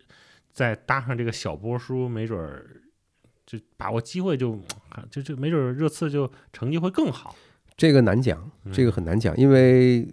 [0.51, 2.81] 再搭上这个小波叔，没准儿
[3.45, 4.61] 就把握机会就
[5.11, 7.35] 就就没准儿热刺就成绩会更好。
[7.79, 8.73] 这个难讲，嗯。
[8.73, 10.05] 这个很难讲，因为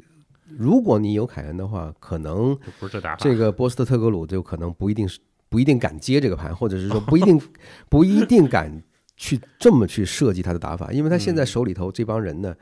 [0.47, 3.19] 如果你有凯恩的话，可能不是这打法。
[3.19, 7.41] 这个波斯特特格鲁就可能不一定是不一定敢接这个盘，或者是说不一定
[7.91, 8.83] 不一定敢
[9.17, 12.55] 去这么去设计他的打法，因为他现在手里头这帮人呢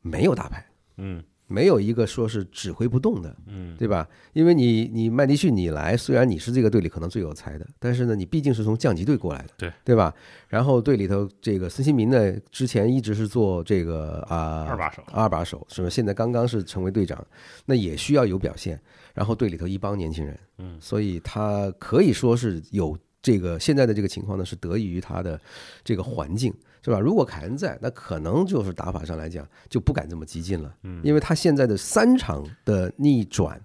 [0.00, 0.64] 没有大牌，
[0.96, 4.08] 嗯，没有一个说是指挥不动的，嗯，对吧？
[4.32, 10.14] 因为你你麦迪逊你来，虽然你是这个队里可能最有才的，但是呢，你毕竟是从降级队过来的，对对吧？
[10.48, 15.90] 然后队里头这个孙兴民呢，之前一直是做这个啊、二把手，二把手是吧？
[15.90, 17.24] 现在刚刚是成为队长，
[17.66, 18.80] 那也需要有表现。
[19.14, 25.38] 然后队里头一帮年轻人，嗯，所以他可以说是有这个现在的这个情况呢，是得益于他的
[25.84, 26.50] 这个环境，
[26.84, 26.98] 是吧？
[26.98, 33.60] 如果凯恩在，那可能就是打法上来讲就不敢这么激进了，嗯，因为他现在的三场的逆转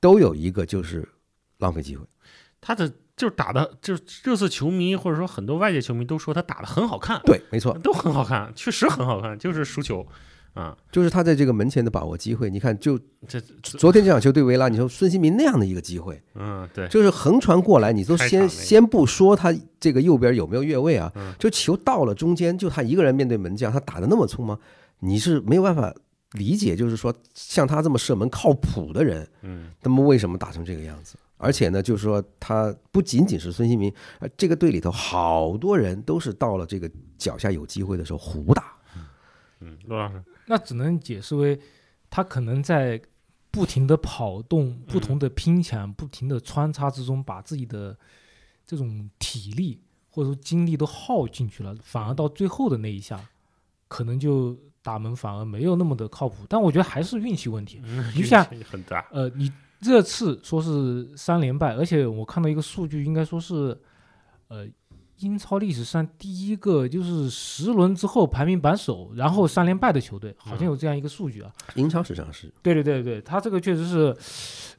[0.00, 1.08] 都有一个就是
[1.58, 2.06] 浪费机会，
[2.60, 10.06] 他的就是打的，就是热刺球迷或者说很多外界球迷都说他打的很好看，对，没错，都很好看，确实很好看，就是输球
[10.54, 16.22] 啊，就是他在这个门前的把握机会，你看就这昨天这场球对维拉，你说孙兴民那样的一个机会。
[16.34, 24.58] 嗯对，就是横传过来，你都先先不说他这个右边有没有越位啊嗯，就球到了中间，就他一个人面对门将，他打的那么匆忙，
[25.00, 25.92] 你是没有办法
[26.32, 29.70] 理解，就是说像他这么射门靠谱的人，嗯。
[29.82, 31.16] 那么为什么打成这个样子？
[31.36, 36.88] 而且呢，就是说他不仅仅是孙兴民，呃，这个队里头好多人都是到了这个
[37.18, 38.72] 脚下有机会的时候胡打，
[39.60, 41.58] 嗯，罗老师，那只能解释为
[42.10, 43.00] 他可能在
[43.50, 47.96] 不停的跑动、不同的拼抢、不停的穿插之中，把自己的
[48.66, 49.80] 这种体力
[50.10, 53.20] 或者说精力都耗进去了，反而到最后的那一下，
[53.88, 56.44] 可能就打门反而没有那么的靠谱。
[56.48, 57.80] 但我觉得还是运气问题。
[57.84, 58.44] 嗯你想
[59.10, 63.78] 呃，你这次说是三连败，而且我看到一个数据，应该说是
[64.48, 64.66] 呃
[65.18, 71.52] 英超历史上第一个就是十轮之后排名榜首，然后三连败的球队，好像有这样一个数据啊。
[71.76, 74.16] 英超史上是对对对对，他这个确实是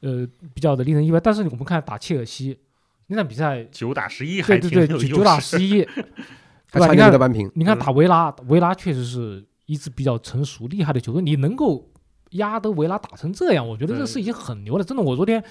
[0.00, 1.18] 呃比较的令人意外。
[1.18, 2.58] 但是我们看打切尔西
[3.06, 5.82] 那场比赛，九打十一还对对对，九九打十一，
[6.70, 11.88] 他差对吧你看点没得扳平，你看嗯打维拉，维拉确实是一支比较成熟厉害的球队，你能够
[12.32, 14.84] 压得维拉打成这样，我觉得这是已经很牛了。
[14.84, 15.42] 真的，我昨天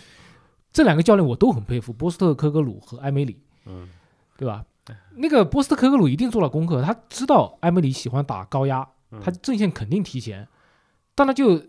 [0.72, 3.90] 这两个教练我都很佩服，波斯特科格鲁和埃梅里，嗯
[4.38, 4.64] 对吧？
[5.18, 9.20] 那个波斯特科格鲁一定做了功课，他知道埃梅里喜欢打高压，嗯。
[9.24, 10.48] 他阵线肯定提前，
[11.16, 11.62] 但他就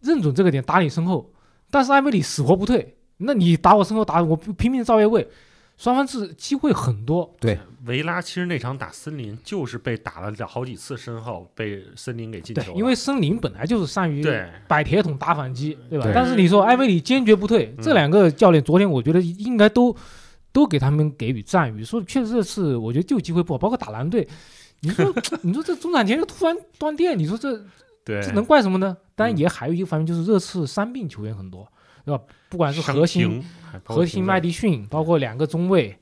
[0.00, 1.32] 认准这个点打你身后，
[1.70, 5.28] 但是埃梅里死活不退，那你打我身后打我拼命造越位，
[5.76, 7.58] 双方是机会很多，对。
[7.84, 14.24] 维拉其实那场打森林就是被打了好几次身后，被森林给进球了，，因为森林本来就是善于
[14.68, 16.04] 摆铁桶打反击，对吧？
[16.04, 17.82] 对但是你说埃梅里坚决不退，嗯。
[17.82, 19.92] 这两个教练昨天我觉得应该都
[20.52, 24.28] 都给他们给予赞誉，说确实这次我觉得就机会不好，包括打蓝队，
[24.80, 25.12] 你说
[25.42, 27.58] 你说这中场前就突然断电，你说这
[28.04, 28.96] 对这能怪什么呢？
[29.14, 31.66] 当然嗯也还有一个方面就是热刺伤病球员很多，
[32.04, 32.22] 对吧？
[32.48, 33.42] 不管是核心
[33.84, 35.96] 核心麦迪逊，包括两个中卫，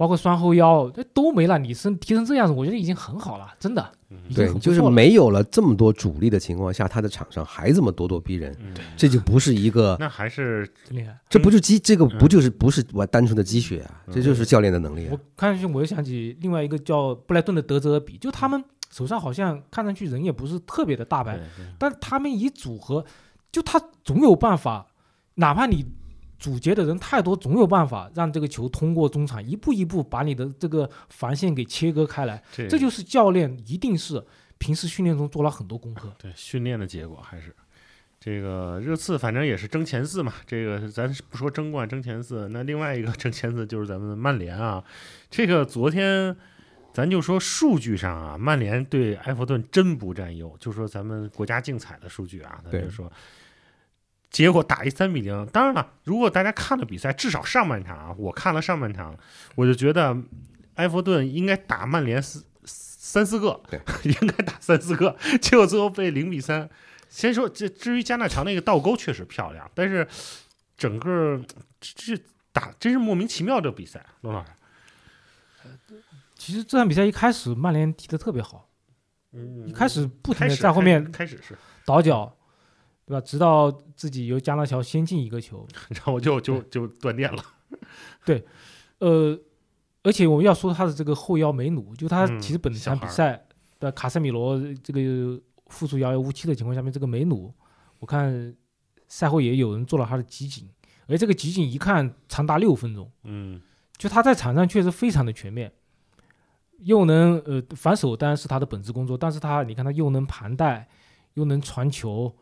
[0.00, 3.92] 包括双后腰，这都没了，你身踢成这样子，我觉得已经很好了，真的
[4.34, 11.14] 对，就是没有了这么多主力的情况下，他的场上还这么咄咄逼人，嗯这就不是一个，那还是厉害。
[11.28, 15.20] 这不就积，这个嗯不就是不是我单纯的积雪啊，这就是教练的能力啊我。
[15.36, 21.38] 看上去我又想起另外一个叫布莱顿的德泽尔比，就他们手上好像看上去人也不是特别的大牌
[21.78, 23.04] 但他们以组合，
[23.52, 24.86] 就他总有办法，
[25.34, 25.84] 哪怕你
[26.40, 32.42] 阻截的人太多，总有办法让这个球通过中场，一步一步把你的这个防线给切割开来。
[32.50, 34.24] 这这就是教练一定是
[34.58, 36.12] 平时训练中做了很多功课。
[36.18, 37.54] 对训练的结果还是。
[38.18, 44.84] 这个热刺反正也是争前四嘛，这个咱不说争冠争前四，那另外一个争前四就是咱们的曼联啊。
[45.30, 46.36] 这个昨天
[46.92, 53.10] 咱就说数据上啊，曼联对埃弗顿真不占优，就说咱们国家竞彩的数据啊，咱就说
[54.30, 55.46] 结果打一三比零。
[55.46, 59.16] 当然了，如果大家看了比赛，至少上半场啊，我看了上半场，
[59.56, 60.16] 我就觉得
[60.74, 66.70] 埃弗顿应该打曼联四三四个对， 应该打三四个，结果最后被零比三。
[67.08, 70.06] 先说这，至于加纳乔那个倒钩确实漂亮，但是
[70.76, 71.42] 整个
[71.80, 74.50] 这这打真是莫名其妙这比赛，罗老师，
[76.36, 78.68] 其实这场比赛一开始曼联踢得特别好，
[79.32, 82.32] 嗯一开始不停开始的在后面开始是，倒脚，
[83.10, 83.20] 对吧？
[83.20, 87.42] 直到自己由加纳乔先进一个球， 然后就就就断电了，
[88.24, 88.44] 对
[88.98, 89.36] 呃，
[90.04, 93.44] 而且我们要说他的这个后腰梅努，就他嗯其实本场比赛
[93.80, 97.52] 的卡塞米罗这个复出遥遥无期的情况下面，这个梅努，
[97.98, 98.54] 我看
[99.08, 100.68] 赛后也有人做了他的集锦，
[101.08, 103.60] 而这个集锦一看长达六分钟，嗯
[103.98, 105.72] 就他在场上确实非常的全面，
[106.78, 110.88] 又能呃防守当然是他的本职工作，但是他你看他又能盘带，
[111.34, 112.32] 又能传球，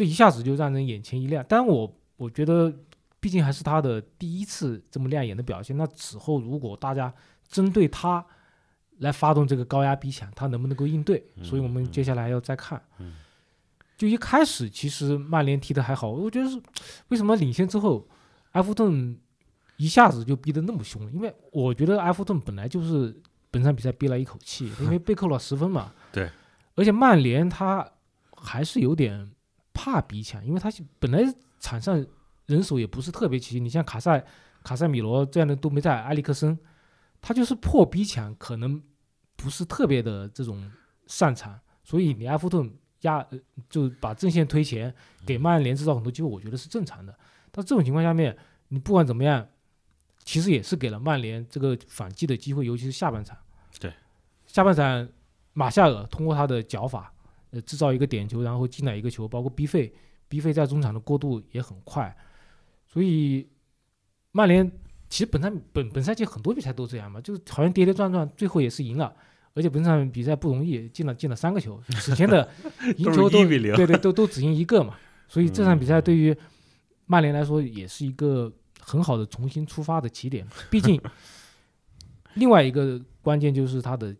[0.00, 1.44] 这一下子就让人眼前一亮。
[1.46, 2.72] 但我我觉得
[3.20, 7.12] 毕竟还是他的第一次这么亮眼的表现，那此后如果大家
[7.46, 8.24] 针对他
[9.00, 11.22] 来发动这个高压逼抢，他能不能够应对？
[11.36, 12.82] 嗯所以我们接下来还要再看。
[12.98, 13.16] 嗯
[13.98, 16.58] 就一开始其实曼联踢的还好，我觉得是
[17.08, 18.08] 为什么领先之后，
[18.52, 19.14] 埃弗顿
[19.76, 21.02] 一下子就逼得那么凶？
[21.12, 23.14] 因为我觉得埃弗顿本来就是
[23.50, 25.92] 本场比赛憋了一口气，因为被扣了十分嘛。
[26.10, 26.30] 对。
[26.74, 27.86] 而且曼联他
[28.34, 29.30] 还是有点
[29.82, 31.22] 怕逼抢，因为他本来
[31.58, 32.04] 场上
[32.46, 34.22] 人手也不是特别齐，你像卡塞、
[34.62, 36.58] 卡塞米罗这样的都没在，埃里克森，
[37.22, 38.82] 他就是破逼抢可能
[39.36, 40.70] 不是特别的这种
[41.06, 42.70] 擅长，所以你埃弗顿。
[43.02, 43.38] 压呃，
[43.70, 47.18] 就把阵线推前，给曼联制造很多机会，我觉得是正常的。
[47.50, 48.36] 但这种情况下面，
[48.68, 49.48] 你不管怎么样，
[50.22, 53.34] 其实也是给了曼联这个反击的机会，尤其是下半场。
[53.78, 53.90] 对，
[54.46, 55.08] 下半场
[55.54, 57.10] 马夏尔通过他的脚法，
[57.50, 59.92] 呃，制造一个点球，然后进来一个球，包括 B 费
[60.28, 62.16] ，B 费在中场的过渡也很快。
[62.86, 63.48] 所以
[64.32, 64.70] 曼联
[65.08, 69.14] 其实本赛本本赛季很多比赛都这样嘛，就是好像跌跌撞撞，最后也是赢了。
[69.52, 72.48] 而且本场比赛不容易，进了进了三个球，此前的
[72.98, 76.34] 赢球都对对都都只赢一个嘛，所以这场比赛对于
[77.06, 80.46] 曼联来说也是一个很好的重新出发的起点。
[80.70, 81.00] 毕竟
[82.34, 84.14] 另外一个关键就是他的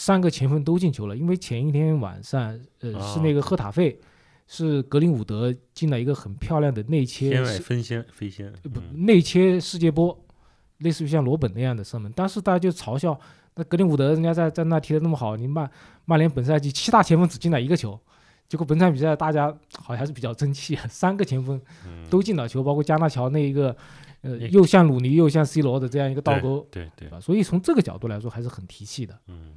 [0.00, 4.00] 三个前锋都进球了，因为前一天晚上呃是那个赫塔费
[4.46, 10.18] 是格林伍德进了一个很漂亮的内切，天外飞仙飞仙不内切世界波，
[10.78, 13.20] 类似于像罗本那样的射门，当时大家就嘲笑。
[13.56, 15.70] 那格林伍德人家在在那踢的那么好，你曼
[16.06, 18.00] 曼联本赛季七大前锋只进了一个球，
[18.48, 21.60] 结果本场比赛大家好像还是比较争气， 三个前锋
[22.08, 23.76] 都进了球，包括加纳乔那一个，
[24.22, 29.18] 呃，又像鲁尼又像 C 罗的这样一个倒钩，对对，所以从这个角度来说还是很提气的。
[29.26, 29.56] 嗯，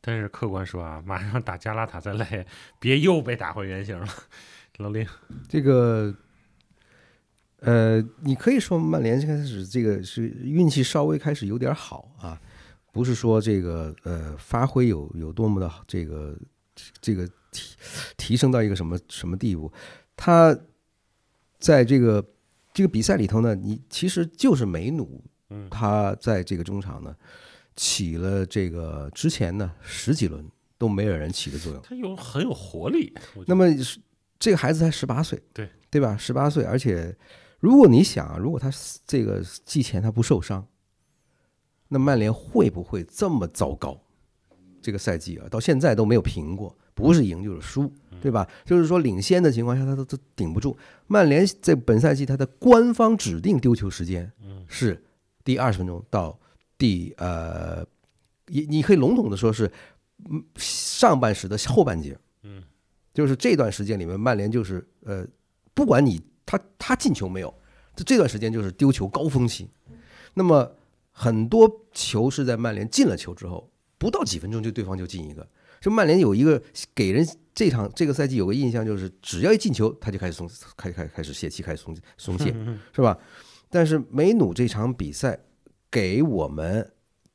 [0.00, 2.46] 但是客观说啊，马上打加拉塔再来，
[2.78, 4.06] 别又被打回原形了。
[4.78, 5.06] 老林，
[5.46, 6.14] 这个，
[7.58, 12.40] 呃，你可以说曼联开始这个是运气稍微开始有点好啊。
[12.92, 16.36] 不是说这个呃发挥有有多么的这个
[17.00, 17.76] 这个提
[18.16, 19.72] 提升到一个什么什么地步，
[20.16, 20.58] 他
[21.58, 22.24] 在这个
[22.72, 25.22] 这个比赛里头呢，你其实就是梅努，
[25.70, 27.14] 他在这个中场呢
[27.76, 30.44] 起了这个之前呢十几轮
[30.76, 33.12] 都没有人起的作用，他有很有活力。
[33.46, 33.66] 那么
[34.38, 36.16] 这个孩子才十八岁，对对吧？
[36.16, 37.16] 十八岁，而且
[37.58, 38.70] 如果你想，如果他
[39.06, 40.66] 这个季前他不受伤。
[41.92, 44.00] 那曼联会不会这么糟糕？
[44.80, 48.48] 这个赛季啊，到现在都没有平过，不是赢就是输，对吧？
[48.64, 50.78] 就是说领先的情况下，他都都顶不住。
[51.08, 54.30] 曼联在本赛季他的官方指定丢球时间
[54.68, 55.02] 是
[55.42, 56.38] 第二十分钟到
[56.80, 57.86] 第呃，
[58.46, 59.70] 你你可以笼统的说是
[60.56, 62.64] 上半时的后半截，嗯，
[63.14, 65.24] 就是这段时间里面，曼联就是呃，
[65.74, 67.54] 不管你他他进球没有，
[67.94, 69.68] 这这段时间就是丢球高峰期，
[70.34, 70.74] 那么。
[71.12, 75.46] 很多球是在曼联进了球之后，不到几分钟就对方就进一个。
[75.78, 76.62] 就曼联有一个
[76.94, 82.54] 给人这场这个赛季有个印象，就是只要一进球，他就开始松开开开始泄气，开始松松懈，
[82.94, 83.18] 是吧？
[83.68, 85.38] 但是梅努这场比赛
[85.90, 86.92] 给我们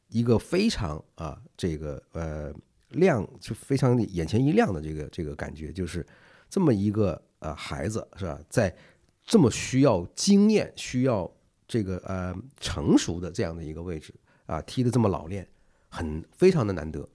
[0.08, 2.54] 一个非常啊这个呃
[2.90, 6.06] 亮就非常眼前一亮的这个这个感觉，就是
[6.50, 8.76] 这么一个呃孩子是吧，在
[9.24, 11.32] 这么需要经验需要。
[11.68, 14.14] 这个呃成熟的这样的一个位置
[14.46, 15.50] 啊，踢的这么老练，
[15.90, 17.10] 很非常的难得，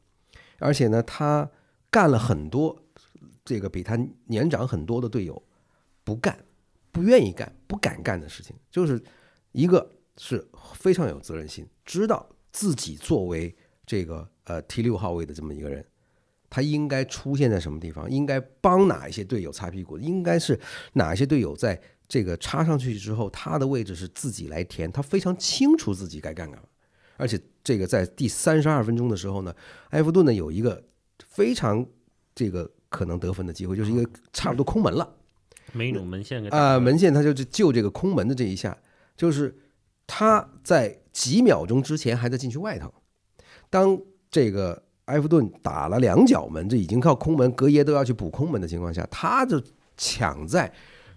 [0.58, 1.48] 而且呢，他
[1.88, 2.76] 干了很多
[3.44, 5.40] 这个比他年长很多的队友
[6.02, 6.36] 不干、
[6.90, 9.00] 不愿意干、不敢干的事情，就是
[9.52, 9.88] 一个
[10.20, 13.56] 是非常有责任心，知道自己作为
[13.86, 15.82] 这个呃 T 六号位的这么一个人，
[16.50, 20.60] 他应该出现在什么地方，应该帮哪一些队友擦屁股，应该是
[20.92, 21.80] 哪一些队友在。
[22.12, 26.66] 这个插上去之后，他的位置是自己来填，他非常清楚自己该干干嘛。
[27.16, 29.54] 而且这个在第三十二分钟的时候呢，
[29.90, 30.82] 埃弗顿呢有一个
[31.28, 31.86] 非常
[32.34, 35.08] 这个可能得分的机会，就是一个差不多空门了。
[35.72, 38.76] 梅努门线啊，门线他就就这个空门的这一下，
[39.16, 39.56] 就是
[40.12, 42.92] 他在几秒钟之前还在禁区外头，
[43.70, 43.96] 当
[44.28, 49.62] 这个埃弗顿打了两脚门，这已经靠空门，格耶都要去补空门的情况下，他就
[49.96, 50.72] 抢在。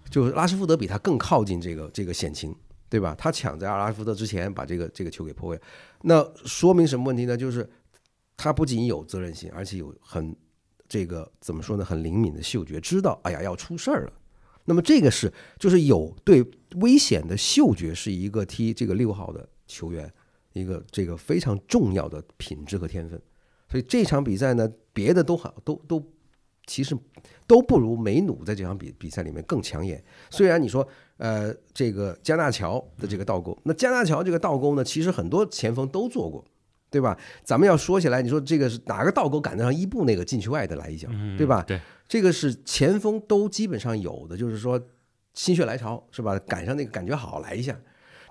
[0.08, 2.54] 就是拉什福德比他更靠近这个这个险情，
[2.88, 3.16] 对吧？
[3.18, 5.60] 他抢在阿拉什福德之前把这个这个球给破坏，
[6.02, 7.36] 那说明什么问题呢？
[7.36, 7.68] 就是
[8.36, 10.36] 他不仅有责任心，而且有很
[10.88, 11.84] 这个怎么说呢？
[11.84, 14.12] 很灵敏的嗅觉，知道哎呀要出事儿了。
[14.64, 16.44] 那么这个是就是有对
[16.76, 20.10] 危险的嗅觉，是一个踢这个六号的球员
[20.52, 23.20] 一个这个非常重要的品质和天分。
[23.68, 26.04] 所以这场比赛呢，别的都好都都。
[26.66, 26.96] 其实
[27.46, 30.02] 都不如梅努在这场比比赛里面更抢眼。
[30.30, 30.88] 虽然你说，
[31.18, 36.42] 呃，这个加纳乔的这个倒钩，那加纳乔这个倒钩呢，其实很多前锋都做过，
[36.88, 37.18] 对吧？
[37.44, 41.62] 咱们要说起来，你说这个是哪个倒钩赶得上伊布那个禁区外的来一脚，嗯对吧？
[41.64, 44.80] 对，这个是前锋都基本上有的，就是说
[45.32, 46.38] 心血来潮是吧？
[46.40, 47.78] 赶上那个感觉好来一下。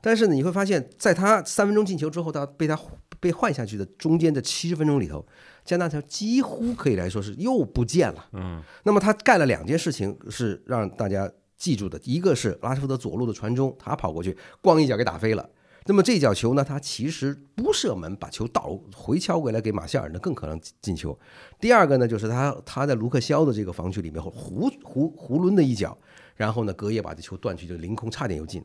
[0.02, 2.78] 但是呢，你会发现在他三分钟进球之后，他被他
[3.20, 5.26] 被换下去的中间的七十分钟里头，
[5.64, 8.28] 加纳乔几乎可以来说是又不见了。
[8.34, 15.50] 嗯那么他干了两件事情是让大家记住的，一个是拉什福德左路的传中，他跑过去，咣一脚给打飞了。
[15.86, 21.18] 那么这脚球呢，他其实不射门，把球倒回敲回来给马夏尔，那更可能进球。
[21.60, 25.98] 第二个呢，就是他他在卢克肖的这个防区里面胡胡胡抡的一脚，
[26.36, 28.64] 然后呢，隔夜把这球断去，就凌空差点又进。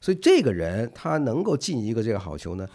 [0.00, 2.66] 所以这个人他能够进一个这个好球呢，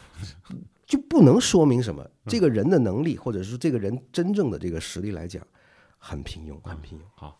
[0.85, 2.05] 就不能说明什么。
[2.27, 5.41] 这个人的能力，或者是这个人真正的这个实力来讲，
[5.97, 7.01] 很平庸，很平庸。
[7.15, 7.39] 好，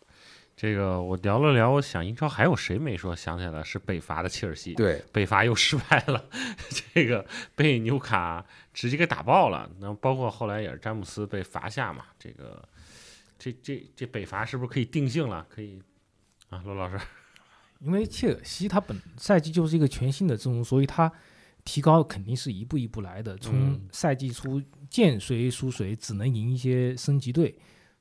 [0.56, 3.14] 这个我聊了聊，我想英超还有谁没说？
[3.14, 4.72] 想起来了，是北伐的切尔西。
[4.72, 6.24] 对，北伐又失败了，
[6.94, 8.42] 这个被纽卡
[8.72, 9.70] 直接给打爆了。
[9.78, 12.66] 那包括后来也是詹姆斯被罚下嘛，这个
[13.38, 15.46] 这这这北伐是不是可以定性了？
[15.50, 15.78] 可以
[16.48, 16.98] 啊，罗老师，
[17.80, 21.12] 因为切尔西他本赛季就是一个全新的阵容，所以他
[21.64, 23.36] 提高肯定是一步一步来的。
[23.36, 27.54] 从嗯赛季初见谁输谁，只能赢一些升级队，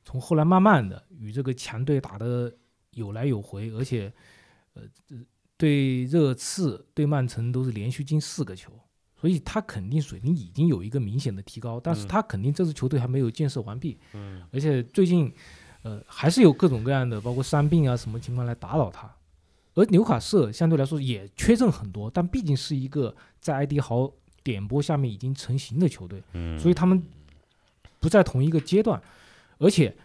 [0.06, 2.54] 从后来慢慢的与这个强队打得
[2.92, 4.14] 有来有回，而且
[4.74, 5.18] 呃呃
[5.58, 8.72] 对热刺、对曼城都是连续进四个球，
[9.20, 13.98] 所以他肯定水平已经有一个明显的提高，但是嗯他肯定这支球队还没有建设完毕。
[14.14, 15.34] 嗯而且最近，
[15.82, 19.12] 呃，还是有各种各样的，包括伤病啊什么情况来打扰他。
[19.74, 24.10] 而纽卡斯尔相对来说也缺阵很多，但毕竟是一个在埃迪豪
[24.44, 27.04] 点拨下面已经成型的球队，嗯，所以他们
[28.00, 29.02] 不在同一个阶段。
[29.58, 29.96] 而且，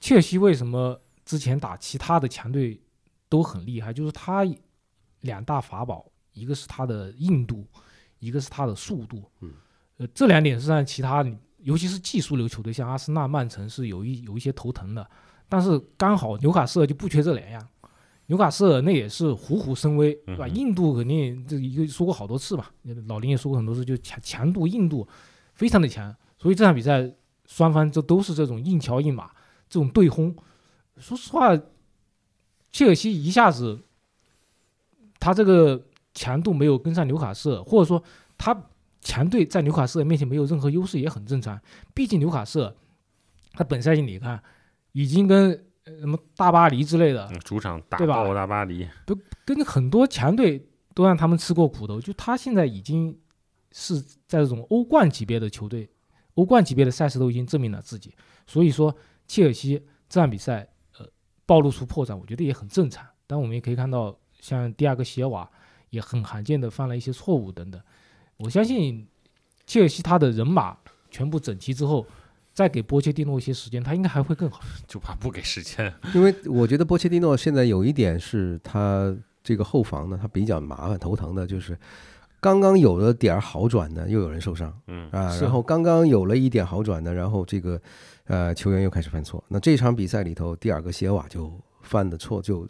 [0.00, 2.80] 切尔西为什么之前打其他的强队
[3.28, 3.92] 都很厉害？
[3.92, 4.46] 就是他
[5.20, 7.66] 两大法宝，一个是他的硬度，
[8.18, 9.22] 一个是他的速度。
[9.40, 9.52] 嗯，
[9.98, 11.24] 呃，这两点是让其他，
[11.58, 15.08] 尤其是技术流球队，像阿森纳、曼城是有一有一些头疼的。
[15.48, 17.68] 但是刚好纽卡斯尔就不缺这两样。
[18.26, 20.48] 纽卡斯尔那也是虎虎生威，对吧？
[20.48, 22.72] 硬度肯定这一个说过好多次吧，
[23.06, 25.06] 老林也说过很多次，就强强度、硬度
[25.54, 26.12] 非常的强。
[26.36, 27.08] 所以这场比赛
[27.46, 29.30] 双方这都是这种硬桥硬马，
[29.68, 30.34] 这种对轰。
[30.98, 31.56] 说实话，
[32.72, 33.82] 切尔西一下子
[35.18, 38.02] 他这个强度没有跟上纽卡斯尔，或者说
[38.38, 38.56] 他
[39.00, 41.60] 强队在纽卡斯尔面前没有任何优势也很正常。
[41.94, 42.74] 毕竟纽卡斯尔
[43.52, 44.42] 他本赛季你看
[44.92, 45.50] 已经跟
[45.84, 53.18] 呃什么大巴黎之类的，嗯主场打爆大巴黎，都跟很多强队都让他们吃过苦头，就他现在已经
[53.70, 55.88] 是在这种欧冠级别的球队，
[56.36, 58.14] 欧冠级别的赛事都已经证明了自己，
[58.46, 60.66] 所以说切尔西这场比赛
[60.98, 61.06] 呃
[61.44, 63.06] 暴露出破绽，我觉得也很正常。
[63.26, 65.50] 但我们也可以看到，像第二个席尔瓦
[65.90, 67.80] 也很罕见的犯了一些错误等等。
[68.36, 69.06] 我相信
[69.66, 70.76] 切尔西他的人马
[71.10, 72.06] 全部整齐之后，
[72.52, 74.60] 再给波切蒂诺一些时间，他应该还会更好。
[74.86, 75.92] 就怕不给时间。
[76.14, 81.76] 因为我觉得波切蒂诺现在有一点是他这个后防呢，他比较麻烦头疼的，就是
[82.46, 84.72] 刚刚有了点儿好转呢，又有人受伤。
[84.86, 87.80] 嗯啊，是然后刚刚有了一点好转呢，然后这个
[88.26, 89.42] 呃球员又开始犯错。
[89.48, 92.64] 那这场比赛里头，第二个席尔瓦就犯的错就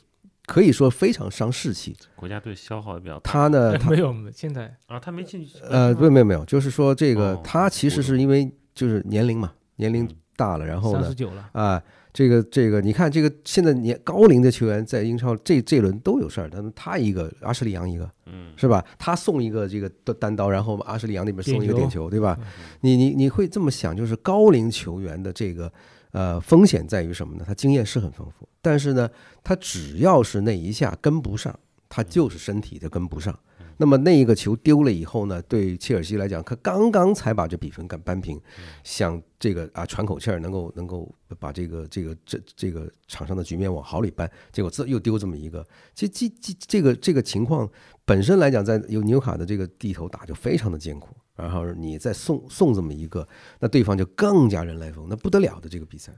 [0.47, 1.95] 可以说非常伤士气。
[2.15, 3.31] 国家队消耗的比较大。
[3.31, 4.75] 他呢，他没有，现在。
[4.87, 5.59] 啊，他没进去。
[5.61, 10.17] 呃，是吗没有没有，就是说这个哦他其实是因为就是年龄嘛，年龄嗯。
[10.39, 11.83] 大了，然后呢三十九了，啊，
[12.17, 18.83] 这个这个，你看这个现在年高龄的球员在英超这这轮都有事儿，他他一个，阿什利杨一个，嗯是吧？
[18.99, 22.47] 他送一个这个单单刀，然后阿什利杨那边送一个点点球，对吧嗯？
[22.81, 25.71] 你你你会这么想，就是高龄球员的这个
[26.13, 27.45] 呃风险在于什么呢？
[27.47, 29.11] 他经验是很丰富，但是呢，
[29.45, 31.55] 他只要是那一下跟不上，
[31.89, 33.39] 他就是身体就跟不上。
[33.79, 38.41] 那么那一个球丢了以后呢，对切尔西来讲，他刚刚才把这比分干扳平，
[38.83, 45.63] 想这个啊喘口气儿，能够能够把这个这个这这个场上的局面往好里扳，结果这又丢这么一个，
[45.95, 47.71] 这这这这个这个情况
[48.07, 53.29] 本身来讲，在有纽卡的这个地头打就非常的艰苦，然后你再送送这么一个，
[53.61, 56.15] 那对方就更加人来疯，那不得了的这个比赛。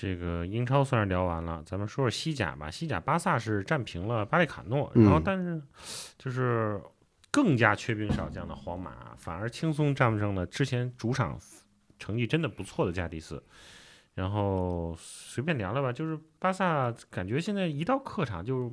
[0.00, 2.70] 这个英超算是聊完了，咱们说说西甲吧。
[2.70, 5.60] 西甲巴萨是战平了巴列卡诺，嗯然后但是
[6.16, 6.80] 就是
[7.30, 11.38] 更加缺兵少将的皇马，反而轻松战胜了之前主场
[11.98, 13.44] 成绩真的不错的加迪斯。
[14.14, 18.72] 然后随便聊聊吧，就是巴萨感觉现在一到客场就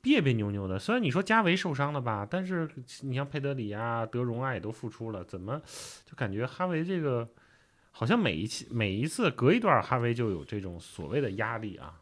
[0.00, 0.78] 别别扭扭的。
[0.78, 2.70] 虽然你说加维受伤了吧，但是
[3.00, 5.60] 你像佩德里啊、德容啊也都复出了，怎么
[6.04, 7.28] 就感觉哈维这个
[7.98, 11.94] 好像每一期每一次隔一段，哈维就有这种所谓的压力啊。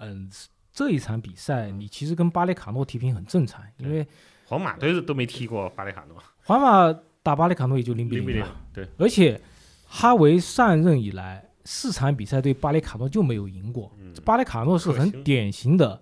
[0.00, 0.30] 嗯，
[0.72, 4.06] 这一场比赛你其实跟巴列卡诺踢平很正常，因为
[4.46, 9.38] 皇马队都没踢过巴列卡诺，皇马打巴列卡诺也就零比零对，而且
[9.86, 13.92] 哈维上任以来四场比赛对巴列卡诺就没有赢过。
[14.24, 16.00] 巴列卡诺是很典型的、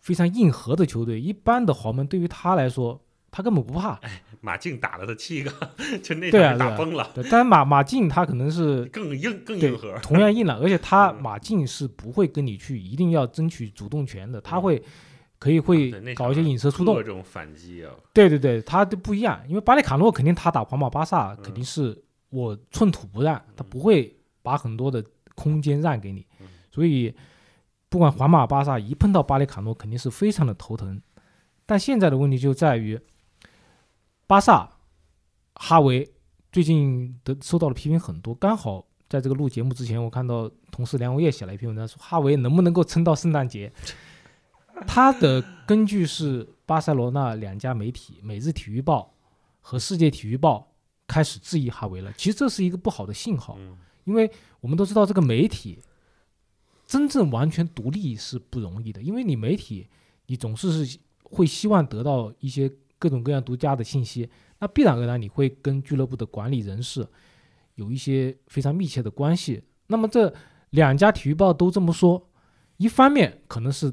[0.00, 2.98] 非常硬核的球队，一般的豪门对于他来说，
[3.32, 3.98] 他根本不怕。
[4.40, 5.50] 马竞打了他七个，
[6.02, 11.22] 就那场打崩了，对，但是马马竞他可能是更硬更硬核，同样硬朗， 而且他嗯。
[11.22, 14.82] 马竞是不会跟你去一定要争取主动权的，他会
[15.38, 17.02] 可以会搞一些引蛇出洞各。
[17.02, 21.42] 种反击啊，对对对，他都不一样，因为巴列卡诺肯定他打皇马、巴萨嗯。
[21.42, 21.96] 肯定是
[22.28, 25.02] 我寸土不让，他不会把很多的
[25.34, 26.26] 空间让给你。
[26.40, 27.14] 嗯，所以
[27.88, 31.00] 不管皇马、巴萨一碰到巴列卡诺，肯定是非常的头疼。
[31.64, 32.98] 但现在的问题就在于，
[34.32, 34.66] 巴萨
[35.56, 36.10] 哈维
[36.50, 43.70] 最近得受到了批评很多，刚好在这个录节目之前，我看到同事梁伟业写了一篇文章，说哈维能不能够撑到圣诞节。
[44.88, 49.12] 他的根据是巴塞罗那两家媒体《每日体育报》
[49.60, 50.60] 和《世界体育报》
[51.06, 52.10] 开始质疑哈维了。
[52.14, 55.78] 其实这是一个不好的信号，嗯因为我们都知道这个媒体
[56.86, 59.88] 真正完全独立是不容易的，因为你媒体
[60.24, 62.72] 你总是是会希望得到一些
[63.02, 64.30] 各种各样独家的信息，
[64.60, 67.04] 那必然而然你会跟俱乐部的管理人士
[67.74, 69.60] 有一些非常密切的关系。
[69.88, 70.32] 那么这
[70.70, 72.30] 两家体育报都这么说，
[72.76, 73.92] 一方面可能是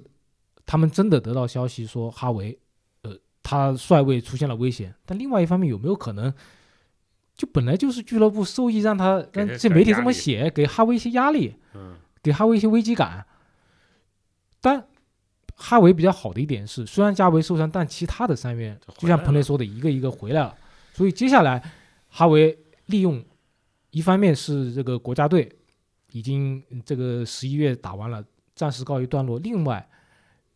[0.63, 2.55] 他们真的得到消息说哈维，
[3.01, 6.31] 呃，他帅位出现了危险，但另外一方面有没有可能？
[7.33, 13.25] 就本来就是俱乐部授意，让他给他让这媒体这么写，给哈维一些压力，嗯给哈维一些危机感。
[14.61, 14.85] 但
[15.61, 20.55] 哈维比较好的一点是，虽然加维受伤，但其他的三员就像彭磊说的，一个一个回来了。
[20.93, 21.61] 所以接下来
[22.07, 23.21] 哈维利用，
[23.91, 25.51] 一方面是这个国家队
[26.13, 28.23] 已经嗯这个十一月打完了，
[28.55, 29.37] 暂时告一段落。
[29.39, 29.85] 另外，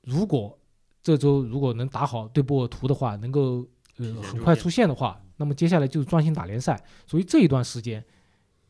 [0.03, 0.57] 如果
[1.01, 6.81] 这周如果能打好对波尔图的话，能够呃很快出线的话，那么接下来就是专心打联赛。
[7.05, 8.01] 所以这一段时间，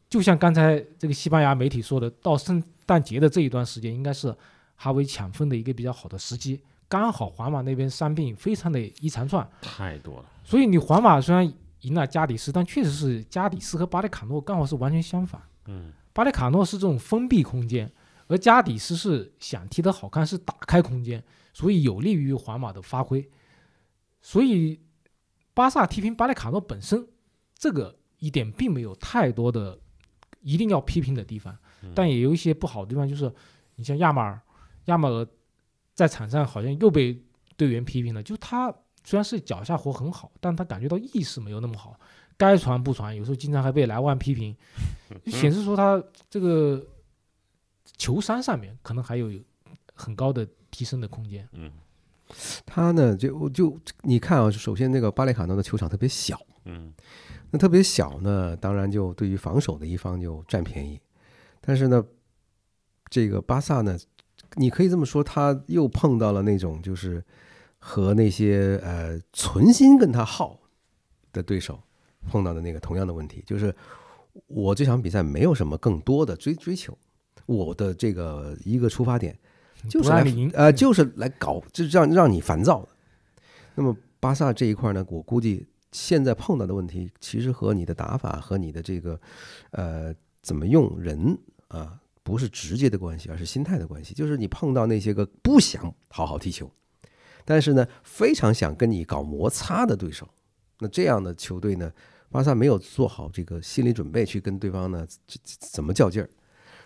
[0.09, 4.35] 就像刚才这个西班牙媒体说的，到圣诞节的这一段时间，应该是
[4.75, 6.61] 哈维抢分的一个比较好的时机。
[6.89, 11.51] 刚好皇马那边伤病非常的一长串，太多了，所以你皇马虽然
[11.81, 15.41] 赢了加里斯，但确实是加里斯和巴列卡诺刚好是完全相反。
[15.65, 17.91] 嗯巴列卡诺是这种封闭空间，
[18.27, 23.27] 而加里斯是想踢得好看，是打开空间，所以有利于皇马的发挥。
[24.21, 24.79] 所以
[25.55, 27.07] 巴萨踢平巴列卡诺本身
[27.57, 29.79] 这个一点并没有太多的
[30.41, 31.57] 一定要批评的地方，
[31.95, 33.33] 但也有一些不好的地方，就是
[33.77, 34.39] 你像亚马尔，
[34.85, 35.27] 亚马尔
[35.93, 37.21] 在场上好像又被
[37.55, 38.73] 队员批评了，就他
[39.03, 41.99] 虽然是脚下活很好，但他感觉到意识没有那么好，
[42.37, 44.55] 该传不传，有时候经常还被莱万批评，
[45.23, 46.85] 就显示说他这个
[47.97, 49.31] 球商上面可能还有
[49.93, 51.47] 很高的提升的空间。
[51.53, 51.71] 嗯。
[52.65, 56.91] 他呢，就就你看啊，首先那个巴列卡诺的球场特别小，嗯。
[57.51, 60.99] 那特别小呢，当然就对于防守的一方就占便宜。
[61.61, 62.03] 但是呢，
[63.09, 63.95] 这个巴萨呢，
[64.55, 67.23] 你可以这么说，他又碰到了那种就是
[67.79, 70.59] 和那些呃存心跟他耗
[71.31, 71.79] 的对手
[72.29, 73.75] 碰到的那个同样的问题，就是
[74.47, 76.97] 我这场比赛没有什么更多的追追求，
[77.45, 79.37] 我的这个一个出发点
[79.89, 80.23] 就是来
[80.53, 82.89] 呃，就是来搞，就是让让你烦躁的。
[83.75, 89.19] 那么巴萨这一块呢，我估计现在碰到的问题，其实和你的打法和你的这个
[89.71, 91.37] 呃怎么用人
[91.67, 94.13] 啊，不是直接的关系，而是心态的关系。
[94.13, 96.71] 就是你碰到那些个不想好好踢球，
[97.45, 100.27] 但是呢非常想跟你搞摩擦的对手，
[100.79, 101.91] 那这样的球队呢，
[102.29, 106.29] 巴萨没有做好这个心理准备去跟对方呢这这怎么较劲儿，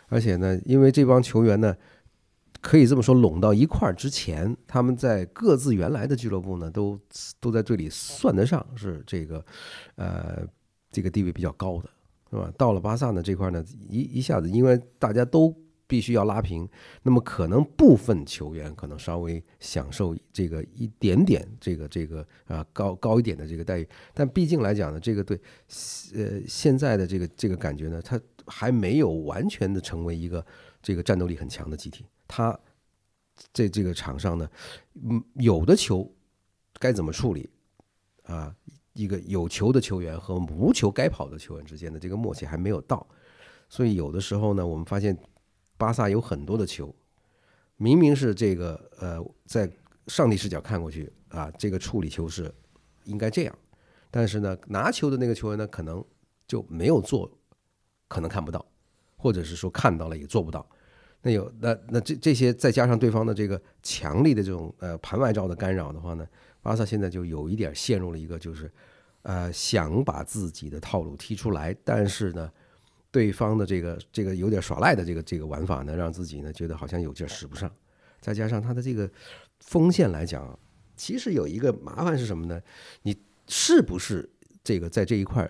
[0.08, 1.76] 而且呢，因为这帮球员呢。
[2.60, 7.00] 可以这么说，拢到一块儿之前，他们在各自原来的俱乐部呢，都
[7.40, 9.46] 都在队里算得上是这个，
[9.96, 10.44] 呃，
[10.92, 11.90] 这个地位比较高的，
[12.30, 12.52] 是吧？
[12.58, 15.56] 到了巴萨呢这块呢，一一下子，因为大家都
[15.88, 16.68] 必须要拉平，
[17.04, 25.40] 那么可能部分球员可能稍微享受这个一点点这个这个啊高高一点的这个待遇，但毕竟来讲呢，这个队
[26.14, 30.46] 呃现在的这个这个感觉呢，它还没有完全的成为一个
[30.82, 32.06] 这个战斗力很强的集体。
[32.28, 32.58] 他
[33.54, 34.50] 在这个场上呢，
[34.96, 36.14] 嗯，有的球
[36.80, 37.50] 该怎么处理
[38.24, 38.54] 啊？
[38.98, 43.06] 一个有球的球员和无球该跑的球员之间的这个默契还没有到，
[43.70, 45.16] 所以有的时候呢，我们发现
[45.78, 46.94] 巴萨有很多的球，
[47.76, 49.72] 明明是这个呃，在
[50.08, 52.52] 上帝视角看过去啊，这个处理球是
[53.04, 53.56] 应该这样，
[54.10, 56.04] 但是呢，拿球的那个球员呢，可能
[56.48, 57.32] 就没有做，
[58.08, 58.66] 可能看不到，
[59.16, 60.68] 或者是说看到了也做不到。
[61.22, 66.28] 那有那那这这些再加上对方的这个强力的这种呃盘外招的干扰的话呢，
[66.62, 68.72] 巴萨现在就有一点陷入了一个就是，
[69.24, 72.50] 呃，想把自己的套路踢出来，但是呢，
[73.12, 77.70] 对方的这个这个有点耍赖的这个这个玩法呢，让自己呢觉得好像有劲使不上，
[78.22, 79.10] 再加上他的这个
[79.60, 80.58] 锋线来讲，
[80.96, 82.62] 其实有一个麻烦是什么呢？
[83.02, 84.30] 你是不是
[84.64, 85.50] 这个在这一块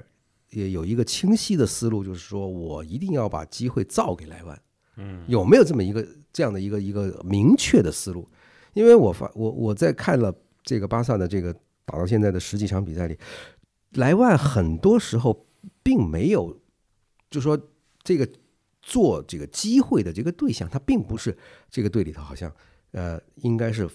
[0.52, 4.60] 也有一个清晰的思路，就是说我一定要把机会造给莱万，
[4.98, 8.28] 嗯，有没有这么一个这样的一个一个明确的思路？
[8.74, 10.34] 因为我发我我在看了
[10.64, 11.54] 这个巴萨的这个
[11.86, 13.18] 打到现在的十几场比赛里，
[13.94, 15.48] 莱万很多时候
[15.82, 16.60] 并没有，
[17.30, 17.58] 就说
[18.04, 18.28] 这个
[18.82, 21.36] 做这个机会的这个对象，他并不是
[21.70, 22.52] 这个队里头好像
[22.92, 23.90] 呃应该是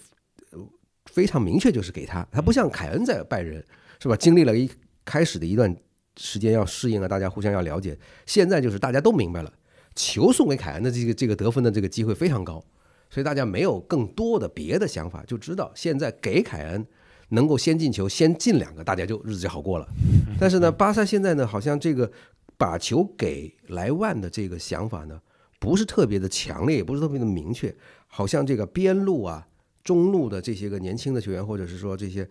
[1.07, 3.65] 非常明确就是给他，他不像凯恩在拜仁
[4.01, 4.17] 是吧？
[4.17, 4.71] 经历了一
[5.05, 5.75] 开始的一段
[6.17, 9.53] 时间要适应了，大家互相要了解，现在就是大家都明白了，
[9.95, 12.65] 球送给凯恩的这个这个得分的这个机会非常高。
[13.11, 16.87] 所以大家没有更多的别的想法，就知道现在给凯恩
[17.29, 19.87] 能够先进球，先进两个，大家就日子就好过了。
[20.41, 22.11] 但是呢，巴萨现在呢，好像这个
[22.57, 25.21] 把球给莱万的这个想法呢，
[25.61, 27.75] 不是特别的强烈，也不是特别的明确。
[28.07, 29.47] 好像这个边路啊、
[29.85, 32.27] 中路的这些个年轻的球员，或者是说这些，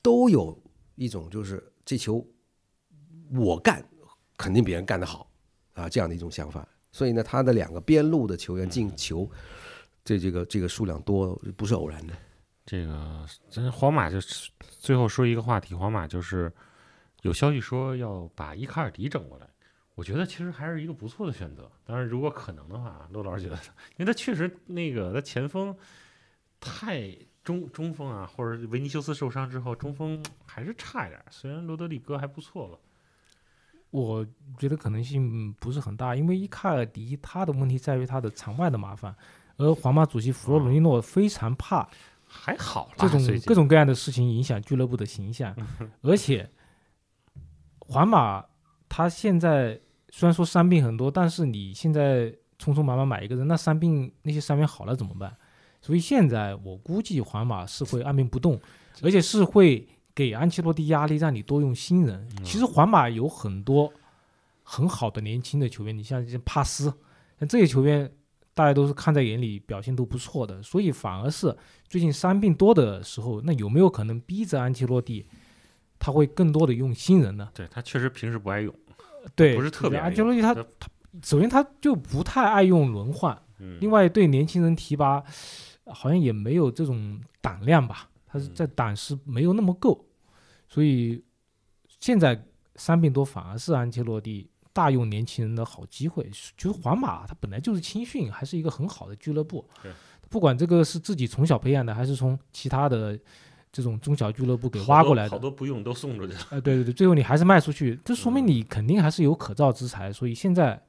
[0.00, 0.58] 都有
[0.94, 2.26] 一种就是这球
[3.34, 3.84] 我干，
[4.38, 5.30] 肯定别人干得好
[5.74, 6.66] 啊这样的一种想法。
[6.92, 9.28] 所以呢，他的两个边路的球员进球。
[10.04, 12.14] 这这个这个数量多不是偶然的，
[12.66, 16.52] 这个咱皇马就是最后说一个话题，皇马就是
[17.20, 19.48] 有消息说要把伊卡尔迪整过来，
[19.94, 21.70] 我觉得其实还是一个不错的选择。
[21.84, 23.56] 当然，如果可能的话，陆老师觉得，
[23.96, 25.72] 因为他确实那个他前锋
[26.58, 31.24] 太中中锋啊，或者维尼修斯受伤之后，中锋还是差一点。
[31.30, 32.76] 虽然罗德里戈还不错吧，
[33.92, 34.26] 我
[34.58, 39.14] 觉得可能性不是很大，因为伊卡尔迪他的问题在于他的场外的麻烦。
[39.58, 41.86] 而皇马主席弗洛伦蒂诺非常怕，
[42.26, 45.54] 还好这种各种各样的事情影响俱乐部的形象，
[46.00, 46.50] 而且
[47.78, 48.44] 皇马
[48.88, 49.78] 他现在
[50.08, 55.36] 虽然说伤病很多，但是你现在匆匆忙忙买一个人，那伤病那些伤员好了怎么办？
[55.82, 58.58] 所以现在我估计皇马是会按兵不动，
[59.02, 62.28] 而且是会给安切洛蒂压力，让你多用新人。
[62.44, 63.92] 其实皇马有很多
[64.62, 66.84] 很好的年轻的球员，你像帕斯，
[67.38, 68.10] 像这些球员。
[68.54, 71.56] 大家都是看在眼里，表现都不错的，所以反而是
[71.88, 75.26] 最近伤病多的时候，那有没有可能逼着安切洛蒂，
[75.98, 77.48] 他会更多的用新人呢？
[77.54, 78.74] 对他确实平时不爱用，
[79.34, 80.62] 对，不是特别安切洛蒂他他
[81.22, 83.40] 首先他就不太爱用轮换，
[83.80, 85.24] 另外对年轻人提拔
[85.86, 90.02] 好像也没有这种胆量吧，他是在胆识没有那么够，
[90.68, 91.22] 所以
[92.00, 92.42] 现在
[92.76, 94.48] 伤病多反而是安切洛蒂。
[94.74, 99.62] 大用年轻人的好机会，就是皇马，它本来就是青训，还是一个很好的俱乐部。
[100.30, 103.18] 不管这个是自己从小培养的，还是从其他的
[103.70, 106.40] 这种中小俱乐部给挖过来的，好多不用都送出去了。
[106.48, 110.10] 哎，对对对，最后你还是卖出去，这说明你肯定还是有可造之材。
[110.10, 110.82] 所以现在，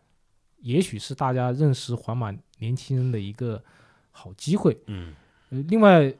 [0.61, 3.61] 也许是大家认识皇马年轻人的一个
[4.11, 4.81] 好机会。
[4.87, 5.13] 嗯，
[5.49, 6.13] 呃，另外，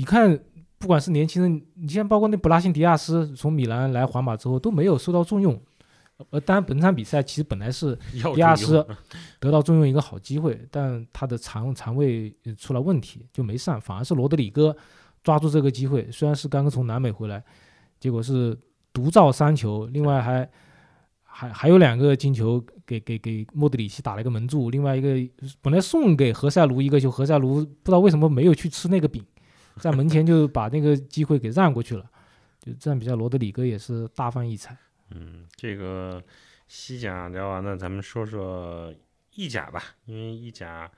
[0.00, 0.40] 你看，
[0.78, 5.60] 不管是年轻人，你像包括那布拉辛迪亚斯从米兰来皇马之后都没有受到重用。
[6.30, 7.94] 呃，当然，本场比赛其实本来是
[8.34, 8.86] 迪亚斯
[9.38, 14.74] 得到重用一个好机会，但他的肠肠胃出了问题就没上，反而是罗德里戈
[15.22, 17.44] 抓住这个机会，虽然是刚刚从南美回来，
[17.98, 18.58] 结果是
[18.94, 20.50] 独造三球，另外还
[21.22, 25.14] 还还有两个进球给给给莫德里奇打了一个门柱，另外一个
[25.60, 29.22] 本来送给何塞卢一个球，何塞卢不知道为什么没有去吃那个饼，
[29.78, 32.10] 在门前就把那个机会给让过去了，
[32.60, 34.76] 就这样比赛，罗德里戈也是大放异彩。
[35.10, 36.22] 嗯，这个
[36.68, 38.94] 西甲聊完了，咱们说说
[39.34, 39.82] 意甲吧。
[40.06, 40.90] 因为意甲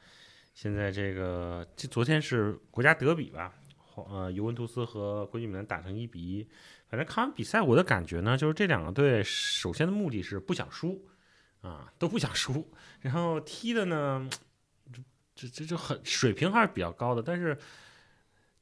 [0.54, 3.54] 现在这个，这昨天是国家德比吧？
[3.94, 6.48] 呃，尤文图斯和国际米兰打成一比一。
[6.88, 11.06] 反正看完比赛，我的感觉呢，就是这两个队首先的目的是不想输
[11.62, 12.70] 啊，都不想输。
[13.00, 14.28] 然后踢的呢，
[15.34, 17.22] 这这这很水平还是比较高的。
[17.22, 17.56] 但是，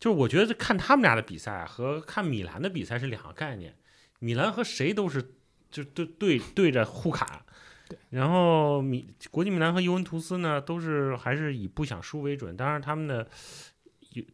[0.01, 3.77] 就是我觉得看他们俩的比赛和看米兰的比赛是两个概念。
[4.19, 5.35] 米兰和谁都是。
[5.71, 7.25] 就对对对着互砍，
[8.11, 12.57] 然后米国际米兰和尤文图斯呢，都是还是以不想输为准。
[12.57, 13.25] 当然，他们的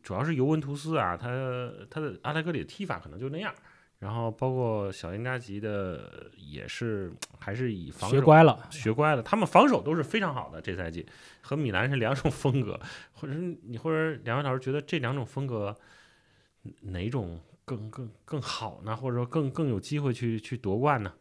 [0.02, 1.28] 主要是尤文图斯啊，他
[1.90, 3.54] 他的阿莱格里的踢法可能就那样。
[3.98, 9.22] 然后包括小因扎吉的也是还是以防守学乖了，学乖了。
[9.22, 11.06] 他们防守都是非常好的，这赛季
[11.40, 12.78] 和米兰是两种风格。
[13.12, 15.74] 或者你或者两位老师觉得这两种风格
[16.80, 18.94] 哪种更更更好呢？
[18.94, 21.12] 或者说更更有机会去去夺冠呢？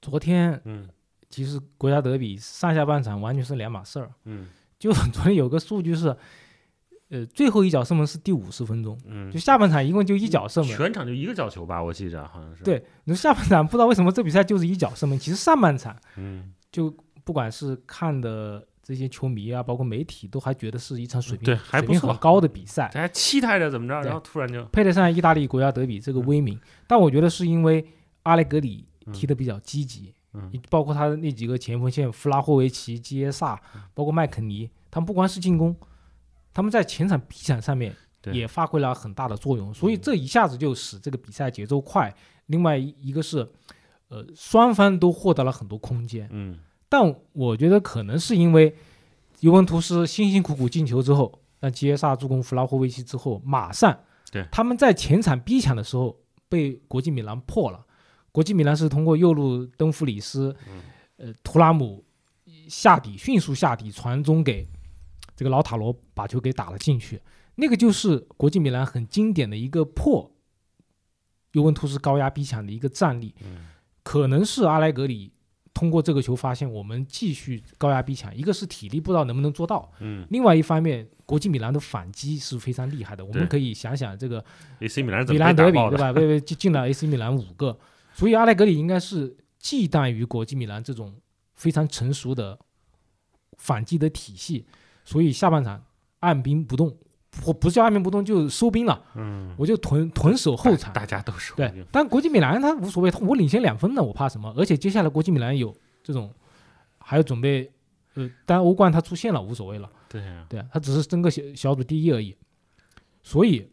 [0.00, 0.88] 昨天，嗯，
[1.28, 4.46] 其实国家德比上下半场完全是两码事儿，嗯，
[4.78, 6.16] 就 昨天有个数据是，
[7.08, 10.76] 呃，最后一脚射门是第五十分钟，嗯就，下半场一共就一脚射门。
[10.76, 16.92] 全场就一个角球吧，我记着好像是。，对，你说下半场不知道为什么这比赛就是一脚射门，其实上半场嗯，就
[17.22, 26.58] 不管是看的这些球迷啊，包括媒体，都还觉得是一场水平对还不错水平很高的比赛，大家期待着怎么着，然后突然就配得上意大利国家德比这个威名。
[26.88, 27.86] 但我觉得是因为
[28.24, 35.74] 阿莱格里踢得比较积极，嗯包括他的那几个前锋线，弗拉霍维奇、基耶萨，嗯包括麦肯尼，他们不光是进攻，
[36.56, 37.94] 他们在前场、逼抢上面
[38.32, 42.10] 也发挥了很大的作用，所以这一下子就使这个比赛节奏快。
[42.46, 43.46] 另外一个是，
[44.08, 46.26] 呃，双方都获得了很多空间。
[46.32, 48.74] 嗯但我觉得可能是因为
[49.40, 53.94] 尤文图斯辛辛苦苦进球之后，让基耶萨助攻弗拉霍维奇之后，马上
[54.32, 56.16] 对他们在前场逼抢的时候
[56.48, 57.84] 被国际米兰破了。
[58.32, 60.56] 国际米兰是通过右路登弗里斯，
[61.18, 62.02] 呃，图拉姆
[62.66, 64.66] 下底迅速下底传中给
[65.36, 67.20] 这个老塔罗，把球给打了进去。
[67.54, 70.34] 那个就是国际米兰很经典的一个破
[71.52, 73.34] 尤文图斯高压逼抢的一个战例。
[73.44, 73.66] 嗯
[74.02, 75.32] 可能是阿莱格里
[75.74, 83.24] 通过这个球发现我们继续高压逼抢，一个是体力不知道能不能做到，嗯另外一方面国际米兰的反击是非常厉害的。
[83.24, 84.42] 我们可以想想这个
[84.78, 85.26] ，AC 米兰
[85.56, 85.78] 德比？
[85.90, 86.12] 对吧？
[86.12, 87.76] 被被进进了 AC 米兰五个，
[88.14, 91.12] 所以阿莱格里应该是忌惮于国际米兰这种
[91.56, 92.56] 非常成熟的
[93.56, 94.66] 反击的体系，
[95.06, 95.82] 所以下半场
[96.20, 96.94] 按兵不动，
[97.30, 100.92] 不不是叫按兵不动，就收兵了，嗯，我就屯屯守后场。
[100.92, 104.52] 大家都是对，但国际米兰他无所谓，他我领先两分呢，我怕什么？
[104.56, 106.30] 而且接下来国际米兰有这种
[106.98, 107.72] 还要准备，
[108.14, 112.36] 呃，当然欧冠他出现了无所谓了，对啊，对啊，他只是争个小小组第一而已。
[113.22, 113.70] 所以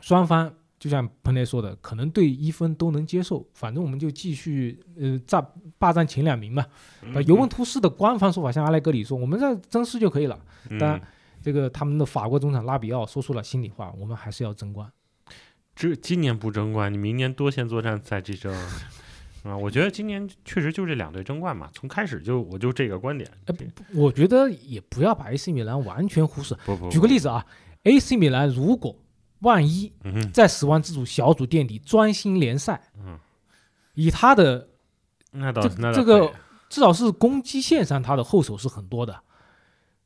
[0.00, 0.52] 双方
[0.84, 5.42] 就像彭雷说的，可能对一分都能接受，反正我们就继续呃占
[5.78, 6.62] 霸占前两名嘛。
[7.02, 10.38] 嗯呃，尤文图斯的官方说法，像阿莱格里说，我们在争四就可以了。
[10.68, 11.00] 嗯当然，
[11.40, 14.86] 这个他们的法国中场拉比奥说出了心里话，我们还是要争冠。
[15.74, 18.52] 这今年不争冠，你明年多线作战再去争。
[19.42, 23.30] 啊，我觉得今年确实就这两队争冠嘛，从开始就我就这个观点。
[23.94, 26.54] 我觉得也不要把 AC 米兰完全忽视。
[26.66, 27.46] 不不，举个例子啊
[27.84, 28.94] ，AC 米兰如果
[29.44, 29.92] 万一
[30.32, 33.16] 在死亡之组小组垫底，专心联赛，嗯，
[33.94, 34.68] 以他的
[35.30, 36.32] 那倒这个
[36.68, 39.20] 至少是攻击线上，他的后手是很多的，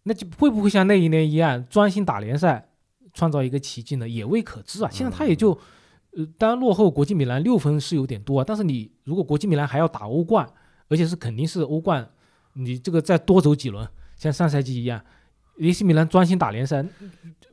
[0.03, 2.69] 那就会不会像那一年一样专心打联赛，
[3.15, 4.07] 创造一个奇迹呢？
[4.07, 4.91] 也未可知啊。
[4.93, 5.53] 现在他也就，
[6.13, 10.47] 呃，当然落后国际米兰六分是有点多啊，但是你如果国际米兰还要打欧冠，
[10.89, 12.11] 而且是肯定是欧冠，
[12.53, 15.03] 你这个再多走几轮，像上赛季一样。
[15.61, 16.83] AC 米兰专心打联赛，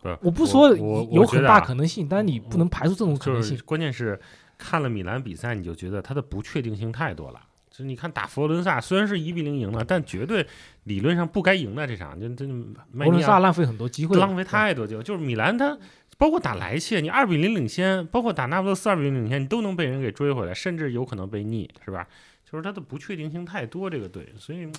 [0.02, 0.76] 不是我不说
[1.12, 3.64] 有很大可能性，但是你不能排除这种可能性就是。
[3.64, 4.20] 关键是
[4.58, 7.40] 看了米兰比赛，你就觉得他的不确定性太多了。
[7.70, 10.48] 就是你看打佛罗伦萨，虽然是一比零赢了，但绝对
[10.84, 12.48] 理论上不该赢的这场，就真
[12.94, 15.04] 佛罗伦萨浪费很多机会，浪费太多球。
[15.04, 15.78] 就是米兰他
[16.18, 22.08] 包括打莱切，你二比零领先，包括打那不勒斯二比零领先，你都能被人给追回来，甚至有可能被逆，是吧？
[22.50, 24.72] 就是他的不确定性太多，这个队，所以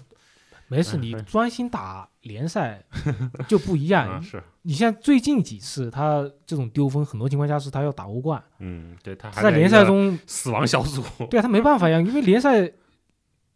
[0.69, 2.85] 没事，你专心打联赛
[3.47, 4.09] 就不一样。
[4.11, 12.71] 啊是，你像最近几次他这种丢分，很多情况下是他要打欧冠，嗯，对他还在联赛中， 死亡小组，对啊，他没办法呀，因为联赛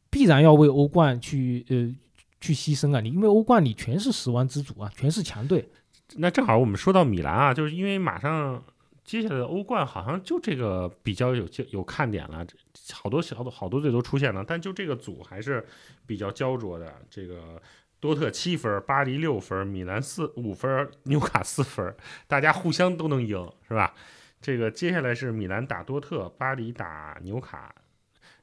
[0.08, 1.94] 必然要为欧冠去呃
[2.40, 3.00] 去牺牲啊。
[3.00, 5.68] 你因为欧冠你全是死亡之组啊，全是强队，
[6.16, 8.62] 那正好我们说到米兰啊，就是因为马上
[9.11, 12.54] 接下来的欧冠好像就这个比较有有看点了，这
[12.94, 15.66] 好多小好多队都出现了，但就这个组还是
[16.06, 16.94] 比较焦灼的。
[17.11, 17.61] 这个
[17.98, 21.92] 多特七分，巴黎六分，米兰四五分，纽卡四分，
[22.28, 23.92] 大家互相都能赢，是吧？
[24.40, 27.74] 这个接下来是米兰打多特，巴黎打纽卡，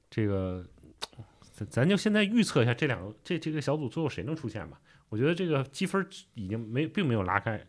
[0.10, 0.62] 这个
[1.54, 4.78] 咱咱就现在预测一下这两个这这个小组最后谁能出现吧？
[5.08, 7.66] 我觉得这个积分已经没并没有拉开，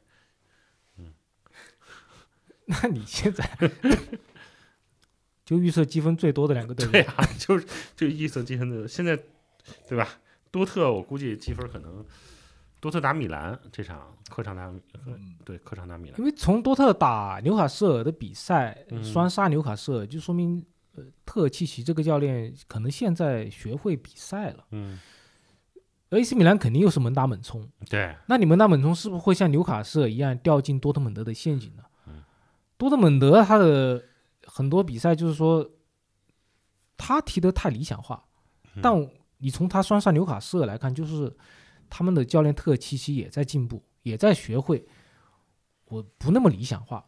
[2.82, 3.48] 那你现在
[5.44, 7.66] 就预测积分最多的两个队伍，对啊，就是
[7.96, 9.18] 这个意思，积分的现在
[9.88, 10.06] 对吧？
[10.50, 12.04] 多特我估计积分可能
[12.80, 14.66] 多特打米兰这场客场打
[15.06, 20.64] 嗯对客场打米兰因，为从多特打纽卡斯尔的比赛嗯双杀纽卡斯尔，就说明
[20.96, 24.64] 呃特契奇这个教练可能现在学会比赛了。
[24.72, 24.98] 嗯
[26.10, 31.82] ，AC 米兰肯定又是猛打猛冲，对，那你猛打猛冲是不是会像纽卡斯尔一样掉进多特蒙德的陷阱呢？
[32.78, 34.04] 嗯多特蒙德他的
[34.46, 35.68] 很多比赛就是说
[36.96, 38.24] 他踢得太理想化，
[38.74, 41.36] 嗯但你从他双杀纽卡斯尔来看，就是
[41.90, 44.86] 他们的教练特契奇也在进步，也在学会
[45.86, 47.04] 我不那么理想化，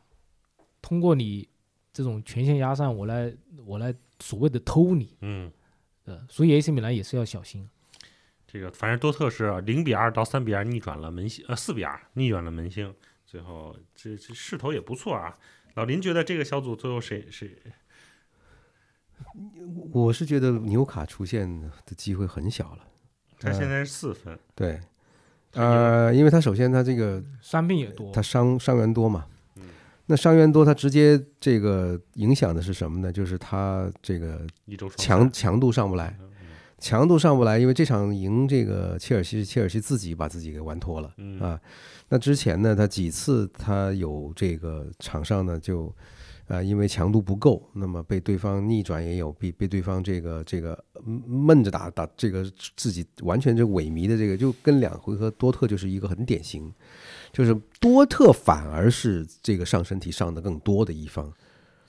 [0.82, 1.48] 通过你
[1.92, 3.32] 这种全线压上，我来
[3.64, 5.52] 我来所谓的偷你，嗯，
[6.04, 7.68] 呃，所以 AC 米兰也是要小心。
[8.46, 12.92] 这个反正多特是零比二到三比二逆转了门兴，呃四比二逆转了门兴，
[13.24, 15.36] 最后这这势头也不错啊。
[15.74, 17.56] 老林觉得这个小组最后谁谁？
[19.92, 22.78] 我是觉得纽卡出现的机会很小了。
[23.38, 24.80] 他现在是四分，对，
[25.52, 28.12] 呃，因为他首先他这个伤病也多。
[28.12, 29.62] 他，伤伤员多嘛，嗯。
[30.06, 33.12] 那伤员多，他直接这个影响的是什么呢？
[33.12, 34.46] 就是他这个
[34.96, 36.29] 强强度上不来，嗯
[36.80, 41.60] 强度上不来，因为这场赢这个切尔西是切尔西自己把自己给玩脱了嗯啊。
[42.08, 45.94] 那之前呢，他几次他有这个场上呢就。
[46.50, 50.76] 啊，因为强度不够，那么被对方逆转也有，被被对方这个这个
[51.06, 52.44] 嗯闷着打打，这个
[52.76, 56.74] 自己完全就萎靡的这个，就跟两回合多特就是一个很典型，
[57.32, 61.32] 就是多特反而是这个上身体上的更多的一方。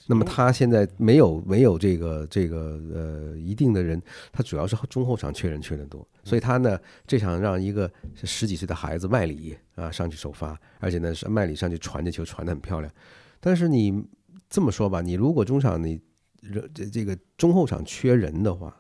[0.08, 6.78] 那么他现在没有没有这个这个呃一定的人，他主要是中后场缺人缺的多，所以他呢
[7.08, 12.92] 这场让一个十几岁的孩子麦里啊上去首发，而且呢是麦里上去传这球传的很漂亮，
[13.40, 14.04] 但是你
[14.50, 16.02] 这么说吧，你如果中场你
[16.42, 18.76] 人这这个中后场缺人的话，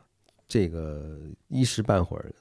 [0.47, 1.17] 这个
[1.47, 2.33] 一时半会儿，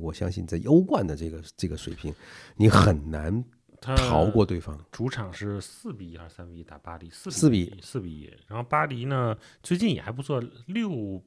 [0.00, 2.14] 我相信在欧冠的这个这个水平，
[2.56, 3.44] 你很难他
[3.80, 4.78] 逃过对方。
[4.90, 7.08] 主场是四比一还是三比一打巴黎？
[7.10, 8.30] 四4比四比一。
[8.46, 11.22] 然后巴黎呢，最近也还不错，六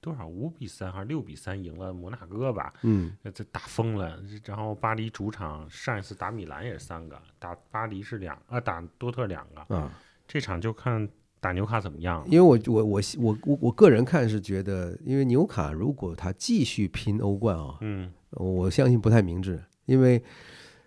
[0.00, 2.74] 多少五比三还是六比三赢了摩纳哥吧？
[2.82, 4.20] 嗯，呃这打疯了。
[4.44, 9.74] 然后巴黎主场上一次打米兰也是三个，打巴黎是两啊，打多特两个。
[9.76, 9.96] 啊，
[10.26, 12.26] 这场就看打纽卡怎么样了。
[12.26, 20.20] 因为我我我我我我个人看是觉得，因为纽卡如果他继续拼欧冠啊，嗯我相信不太明智，因为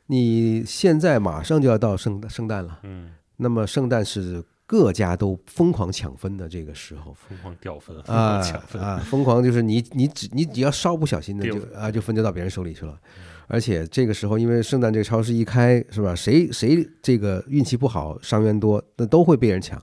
[0.08, 7.14] 你现在马上就要到圣圣诞了，嗯，那么圣诞是各家都疯狂抢分的这个时候。
[7.14, 8.82] 疯狂掉分，疯啊狂抢分。
[8.82, 8.97] 啊！
[9.06, 12.99] 疯狂就是你你只你只要稍不小心的就啊就分就到别人手里去了，
[13.47, 16.14] 而且这个时候因为圣诞这个超市一开是吧？
[16.16, 19.82] 谁谁这个运气不好伤员多，那都会被人抢。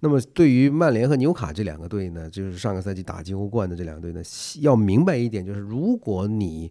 [0.00, 4.22] 那么对于曼联和纽卡这两个队呢，就是上个赛季打金欧冠的这两个队呢，
[4.60, 6.70] 要明白一点，就是如果你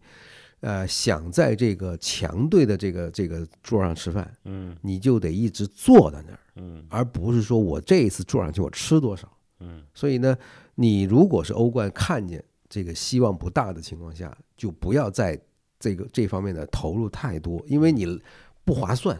[0.61, 9.31] 呃想在这个强队的这个这个桌上吃饭，嗯你就得一直坐在那儿，嗯而不是说我这一次坐上去我吃多少。
[9.59, 10.37] 嗯所以呢，
[10.75, 15.39] 你如果是欧冠看见这个希望不大的情况下，就不要在
[15.79, 18.19] 这个这方面的投入太多，因为你
[18.63, 19.17] 不划算。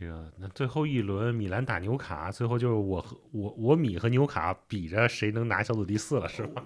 [0.00, 6.64] 这个那最后一轮米兰打纽卡，最后就是我和我我米和纽卡比着谁能拿小组第四了，是吗？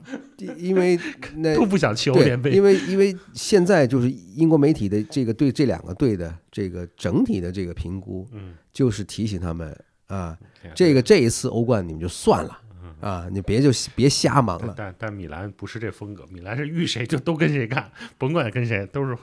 [0.56, 0.96] 因为
[1.38, 2.62] 那都不想去欧联，杯因。
[2.62, 9.76] 为因为现在就是英国媒体的这个对这两个队的这个整体的这个评估，嗯，就是提醒他们
[10.06, 10.38] 啊，
[10.72, 12.60] 这个这一次欧冠你们就算了
[13.00, 14.72] 啊，你别就别瞎忙了。
[14.76, 19.18] 但但但米兰不是这风格，米兰是遇谁就都跟谁干，甭管跟谁都是。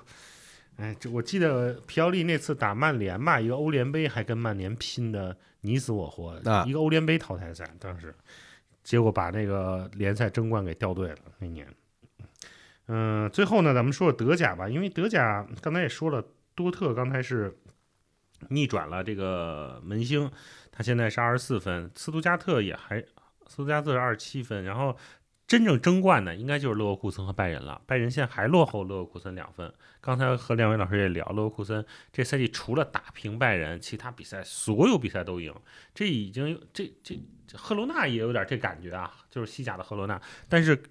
[0.78, 8.16] 哎，这我记得皮奥利那次打曼联吧，一个欧联杯还跟曼联拼的你死我活，啊一个欧联杯淘汰赛，当时
[8.84, 11.68] 结果把那个联赛争冠给掉队了那年。
[12.88, 16.24] 嗯，最后呢，咱们说说德甲吧，因为德甲刚才也说了，
[16.56, 17.56] 多特刚才是
[18.50, 20.30] 逆转了这个门兴，
[20.72, 23.00] 他现在是二十四分，斯图加特也还，
[23.46, 24.98] 斯图加特是二十七分，然后
[25.52, 29.74] 真正争冠的应该就是勒沃库森和拜仁了，拜仁现在还落后勒沃库森两分。
[30.00, 35.54] 刚才和两位老师也聊，勒沃库森这赛季除了打平拜仁，其他比赛所有比赛都赢，
[35.94, 40.82] 这已经这这这赫罗纳也有点这感觉啊，就是西甲的赫罗纳，但是。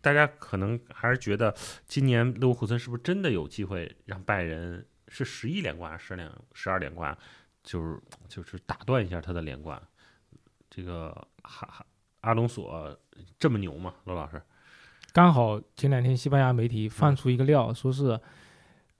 [0.00, 1.52] 大家可能还是觉得
[1.88, 7.18] 今年勒沃库森是不是真的有机会让拜仁是十一连冠还是十连十二连冠，
[7.64, 9.82] 就是就是打断一下他的连冠。
[10.70, 11.10] 这个
[11.42, 11.84] 哈哈
[12.20, 12.96] 阿隆索
[13.38, 13.94] 这么牛吗？
[14.04, 14.40] 罗老师？
[15.12, 18.18] 刚好前两天西班牙媒体放出一个料，说是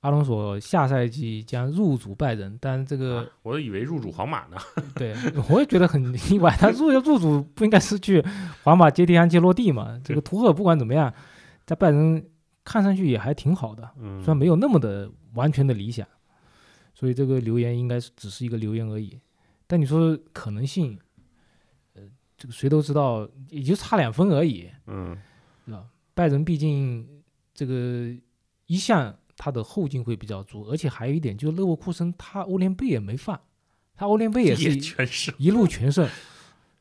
[0.00, 4.56] 阿隆索下赛季将入主拜仁，但这个、啊我都以为入主皇马呢。
[4.94, 5.14] 对
[5.50, 8.24] 我也觉得很意外，他入要入主不应该是去
[8.62, 10.00] 皇马接替安切洛蒂嘛？
[10.04, 11.12] 这个图赫不管怎么样，
[11.66, 12.24] 在拜仁
[12.64, 16.06] 看上去也还挺好的，嗯虽然没有那么的完全的理想，
[16.94, 19.18] 所以这个留言应该是只是一个留言而已。
[19.66, 21.07] 但你说可能性，呃，
[22.38, 24.70] 这个谁都知道，也就差两分而已。
[24.86, 25.18] 嗯
[26.14, 27.06] 拜仁毕竟
[27.54, 28.12] 这个
[28.66, 33.40] 一向他的后劲会比较足，而且还有一点就是勒沃库森他欧联杯也没放，
[33.94, 34.64] 他欧联杯也是
[35.38, 36.08] 一路全胜，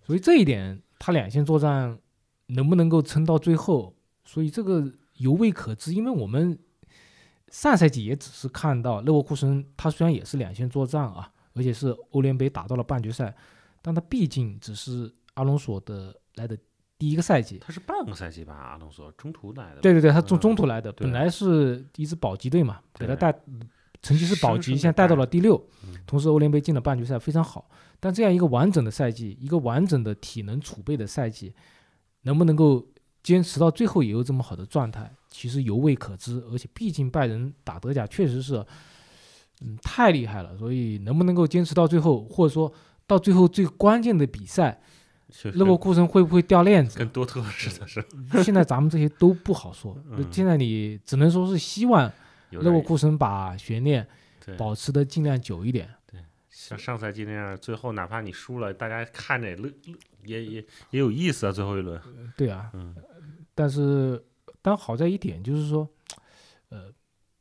[0.02, 2.00] 所以这一点他两线作战
[2.48, 3.96] 能不能够撑到最后，
[4.26, 5.94] 所以这个犹未可知。
[5.94, 6.58] 因为我们
[7.50, 13.36] 上赛季也只是看到勒沃库森，他虽然也是两线作战啊，而且是欧联杯打到了半决赛，
[13.84, 16.58] 但他毕竟只是阿隆索的来的
[16.98, 17.60] 第一个赛季。
[17.60, 18.54] 他是半个赛季吧？
[18.54, 19.82] 阿隆索中途来的。
[19.82, 23.40] 对对对，他中嗯中途来的，对本来是一支保级队嘛，给他对带
[24.02, 27.70] 成绩是保级，现在带到了第六嗯，同时欧联杯进了半决赛，非常好。
[28.00, 31.54] 但这样一个完整的赛季，一个完整的体能储备的赛季，
[32.22, 32.88] 能不能够
[33.24, 36.40] 坚持到最后也有这么好的状态，其实犹未可知。
[36.52, 38.64] 而且毕竟拜仁打德甲确实是，
[39.62, 40.56] 嗯，太厉害了。
[40.58, 42.72] 所以能不能够坚持到最后，或者说
[43.08, 44.80] 到最后最关键的比赛，
[45.30, 46.98] 就是勒沃库森会不会掉链子？
[46.98, 48.04] 跟多特似的是
[48.44, 49.98] 现在咱们这些都不好说。
[50.10, 52.12] 嗯现在你只能说是希望
[52.52, 54.08] 勒沃库森把悬念，
[54.58, 55.90] 保持的尽量久一点。
[56.50, 59.72] 像上赛季那样，最后哪怕你输了，大家看着乐
[60.24, 61.52] 也也也有意思啊。
[61.52, 62.02] 最后一轮，
[62.36, 62.96] 对啊，嗯
[63.54, 64.22] 但是
[64.62, 65.88] 但好在一点就是说，
[66.70, 66.92] 呃，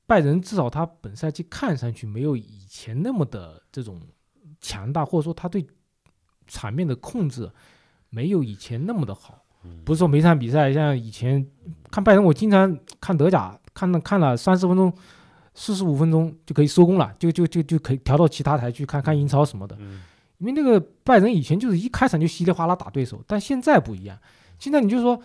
[0.07, 4.01] 拜仁至少他本赛季看上去没有以前那么的这种
[4.61, 5.67] 强大，或者说他对
[6.47, 7.51] 场面的控制
[8.11, 9.43] 没有以前那么的好。
[9.65, 11.45] 嗯不是说每场比赛像以前
[11.91, 14.93] 看拜仁，我经常看德甲，看了看了三十分钟、
[15.55, 19.77] 四十五分钟就可以收工了，就就就就可以调到其他台去看看英超什么的。
[19.81, 20.03] 嗯
[20.39, 24.19] 因为那个拜仁以前就是一开场就稀里哗啦打对手，但现在不一样。
[24.59, 25.19] 现在你就说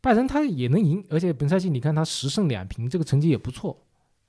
[0.00, 3.78] 拜仁他也能赢，而且本赛季你看他十胜两平，这个成绩也不错。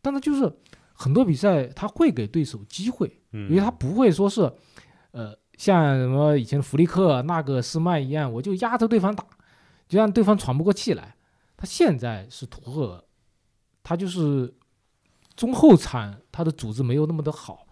[0.02, 0.54] 但他就是
[0.92, 4.42] 很多比赛他会给对手机会，嗯，因为他不会说是，
[5.12, 9.26] 呃，像什么以前弗利克、纳格斯曼一样，我就压着对方打，
[9.90, 11.16] 就让对方喘不过气来。
[11.58, 13.04] 他现在是图赫尔，
[13.82, 14.54] 他就是
[15.36, 17.66] 中后场他的组织没有那么的好，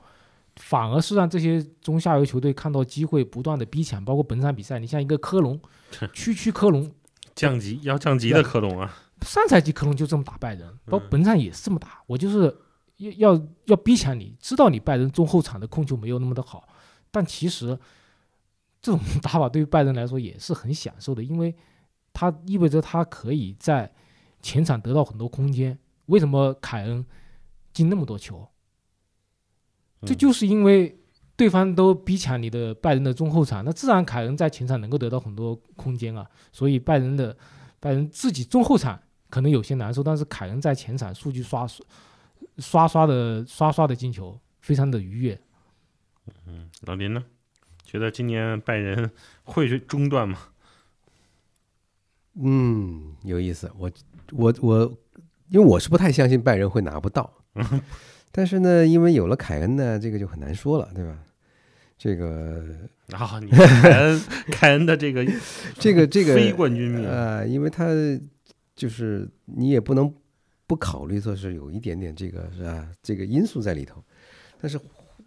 [0.56, 4.04] 反而是让这些中下游球队看到机会，不断的逼抢。
[4.04, 5.60] 包括本场比赛，你像一个科隆，
[6.12, 6.92] 区区科隆，
[7.36, 12.02] 降级要降级的科隆啊，上赛季科隆就这么打拜仁，包括嗯本场也是这么打。
[12.08, 12.58] 我就是
[12.98, 16.68] 要要要逼抢你，知道你拜仁中后场的控球没有那么的好，
[17.16, 17.80] 但其实
[18.82, 21.56] 这种 打法对于拜仁来说也是很享受的，因为
[22.12, 23.90] 他意味着他可以在
[24.42, 25.80] 前场得到很多空间。
[26.08, 27.06] 为什么凯恩
[27.72, 28.46] 进那么多球？
[30.02, 31.00] 这嗯就是因为
[31.38, 36.30] 对方都逼抢你的拜仁的中后场，那自然凯恩在前场能够得到很多空间啊。
[36.52, 37.36] 所以拜仁的
[37.80, 41.66] 拜仁自己中后场可能有些难受，但是凯恩在前场数据刷
[42.58, 45.42] 刷刷的刷刷的进球，非常的愉悦。
[46.48, 47.24] 嗯，老林呢？
[47.84, 49.12] 觉得今年拜仁
[49.44, 50.40] 会中断吗？
[52.36, 53.72] 嗯，有意思。
[53.78, 53.92] 我
[54.32, 54.98] 我我，
[55.50, 57.32] 因为我是不太相信拜仁会拿不到，
[58.32, 61.18] 但是呢，因为有了凯恩呢，这个就很难说了，对吧？
[61.98, 62.62] 这个
[63.12, 64.22] 啊你凯恩
[64.52, 65.26] 凯恩的这个
[65.80, 67.88] 这个这个非冠军命，呃，因为他
[68.76, 70.14] 就是你也不能
[70.68, 74.04] 不考虑说是有一点点这个是吧这个因素在里头，
[74.60, 74.78] 但是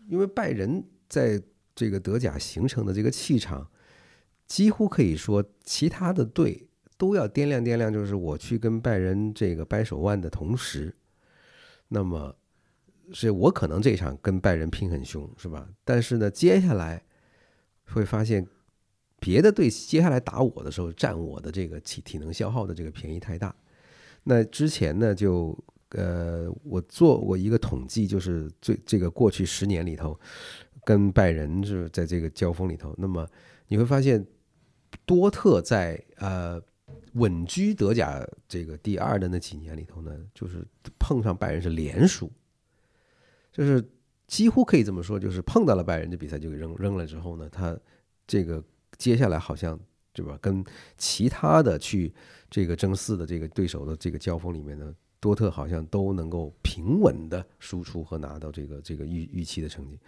[0.09, 1.40] 因为拜仁在
[1.74, 3.70] 这个德甲形成的这个气场，
[4.46, 10.94] 几乎可以说其他的队都要掂量掂量，就是我去跟拜仁这个掰手腕的同时，
[11.88, 12.34] 那么
[13.12, 15.68] 是我可能这场跟拜仁拼很凶，是吧？
[15.84, 17.02] 但是呢，接下来
[17.84, 18.46] 会发现
[19.20, 23.54] 别的队接下来打我的时候，占我的这个体体能消耗的这个便宜太大。
[24.24, 25.56] 那之前呢，就
[25.91, 30.18] 呃，我做过一个统计，就是最这个过去十年里头，
[30.84, 33.26] 跟拜仁是在这个交锋里头，那么
[33.68, 34.26] 你会发现
[35.07, 36.61] 多特在呃
[37.14, 40.66] 稳居德甲这个第二的那几年里头呢，就是
[40.99, 42.30] 碰上拜仁是连输，
[43.53, 43.82] 就是
[44.26, 47.78] 几乎可以这么说，就是碰到了拜仁，这比赛就给扔扔了之后呢，他
[48.26, 48.62] 这个
[48.99, 49.78] 接下来好像
[50.12, 50.62] 对吧，跟
[50.97, 52.12] 其他的去
[52.51, 59.98] 这个争四的这个对手的这个交锋里面呢，多特好像都能够平稳的输出和拿到这个这个预预期的成绩，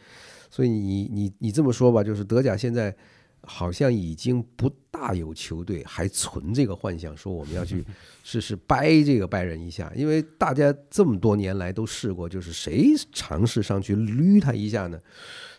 [0.50, 2.94] 所以你你你这么说吧，就是德甲现在
[3.42, 7.84] 好像已经不大有球队还存这个幻想，说我们要去
[8.22, 15.00] 试试掰这个拜仁一下，因为大家这么多年来都试过，就是谁尝试上去捋他一下呢？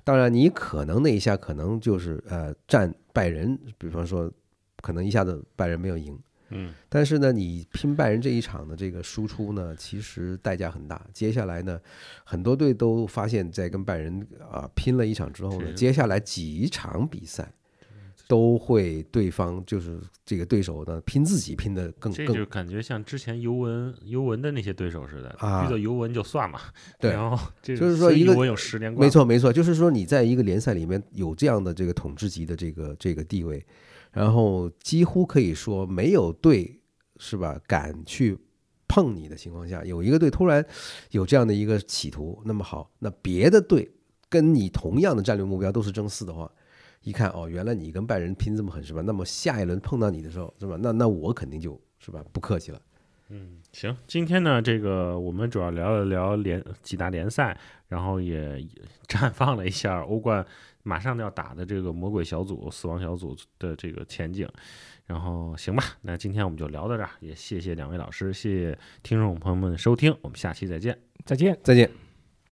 [0.03, 4.31] 当然，你可能那一下可能就是呃占拜仁，比方说
[4.77, 6.17] 可能一下子拜仁没有赢，
[6.51, 11.01] 嗯，但是呢，你拼拜仁这一场的这个输出呢，其实代价很大。
[11.13, 11.79] 接下来呢，
[12.23, 17.51] 很多队都发现，在跟拜仁啊拼了一场之后呢，接下来几场比赛
[18.27, 25.65] 都会对方就是这个对手呢拼自己拼的更更这就感觉像之前尤文尤文的那些对手似的，啊。
[25.65, 26.57] 遇到尤文就算了，
[26.97, 27.11] 对。
[27.13, 33.61] 然后这就是说一个有十连冠，没，错，没错，就是说你在一个联赛里面有这样的这个统治级的这个这个地位，
[34.11, 36.79] 然后几乎可以说没有队
[37.17, 38.37] 是吧敢去
[38.87, 40.65] 碰你的情况下，有一个队突然
[41.11, 43.89] 有这样的一个企图，那么好，那别的队
[44.27, 46.51] 跟你同样的战略目标都是争四的话。
[47.03, 49.01] 一看哦，原来你跟拜仁拼这么狠是吧？
[49.01, 50.77] 那么下一轮碰到你的时候是吧？
[50.79, 52.79] 那那我肯定就是吧不客气了。
[53.29, 57.57] 嗯，行，今天呢，这个我们主要聊了聊联几大联赛，
[57.87, 58.63] 然后也
[59.07, 60.45] 绽放了一下欧冠
[60.83, 64.47] 马上要打的这个魔鬼小组、死亡小组的这个前景。
[65.05, 70.97] 然后行吧，那今天我们就聊到这儿，也谢谢两位老师，谢谢听众朋友们的收听，我们下期再见。
[71.25, 71.57] 再见。
[71.63, 72.10] 再见。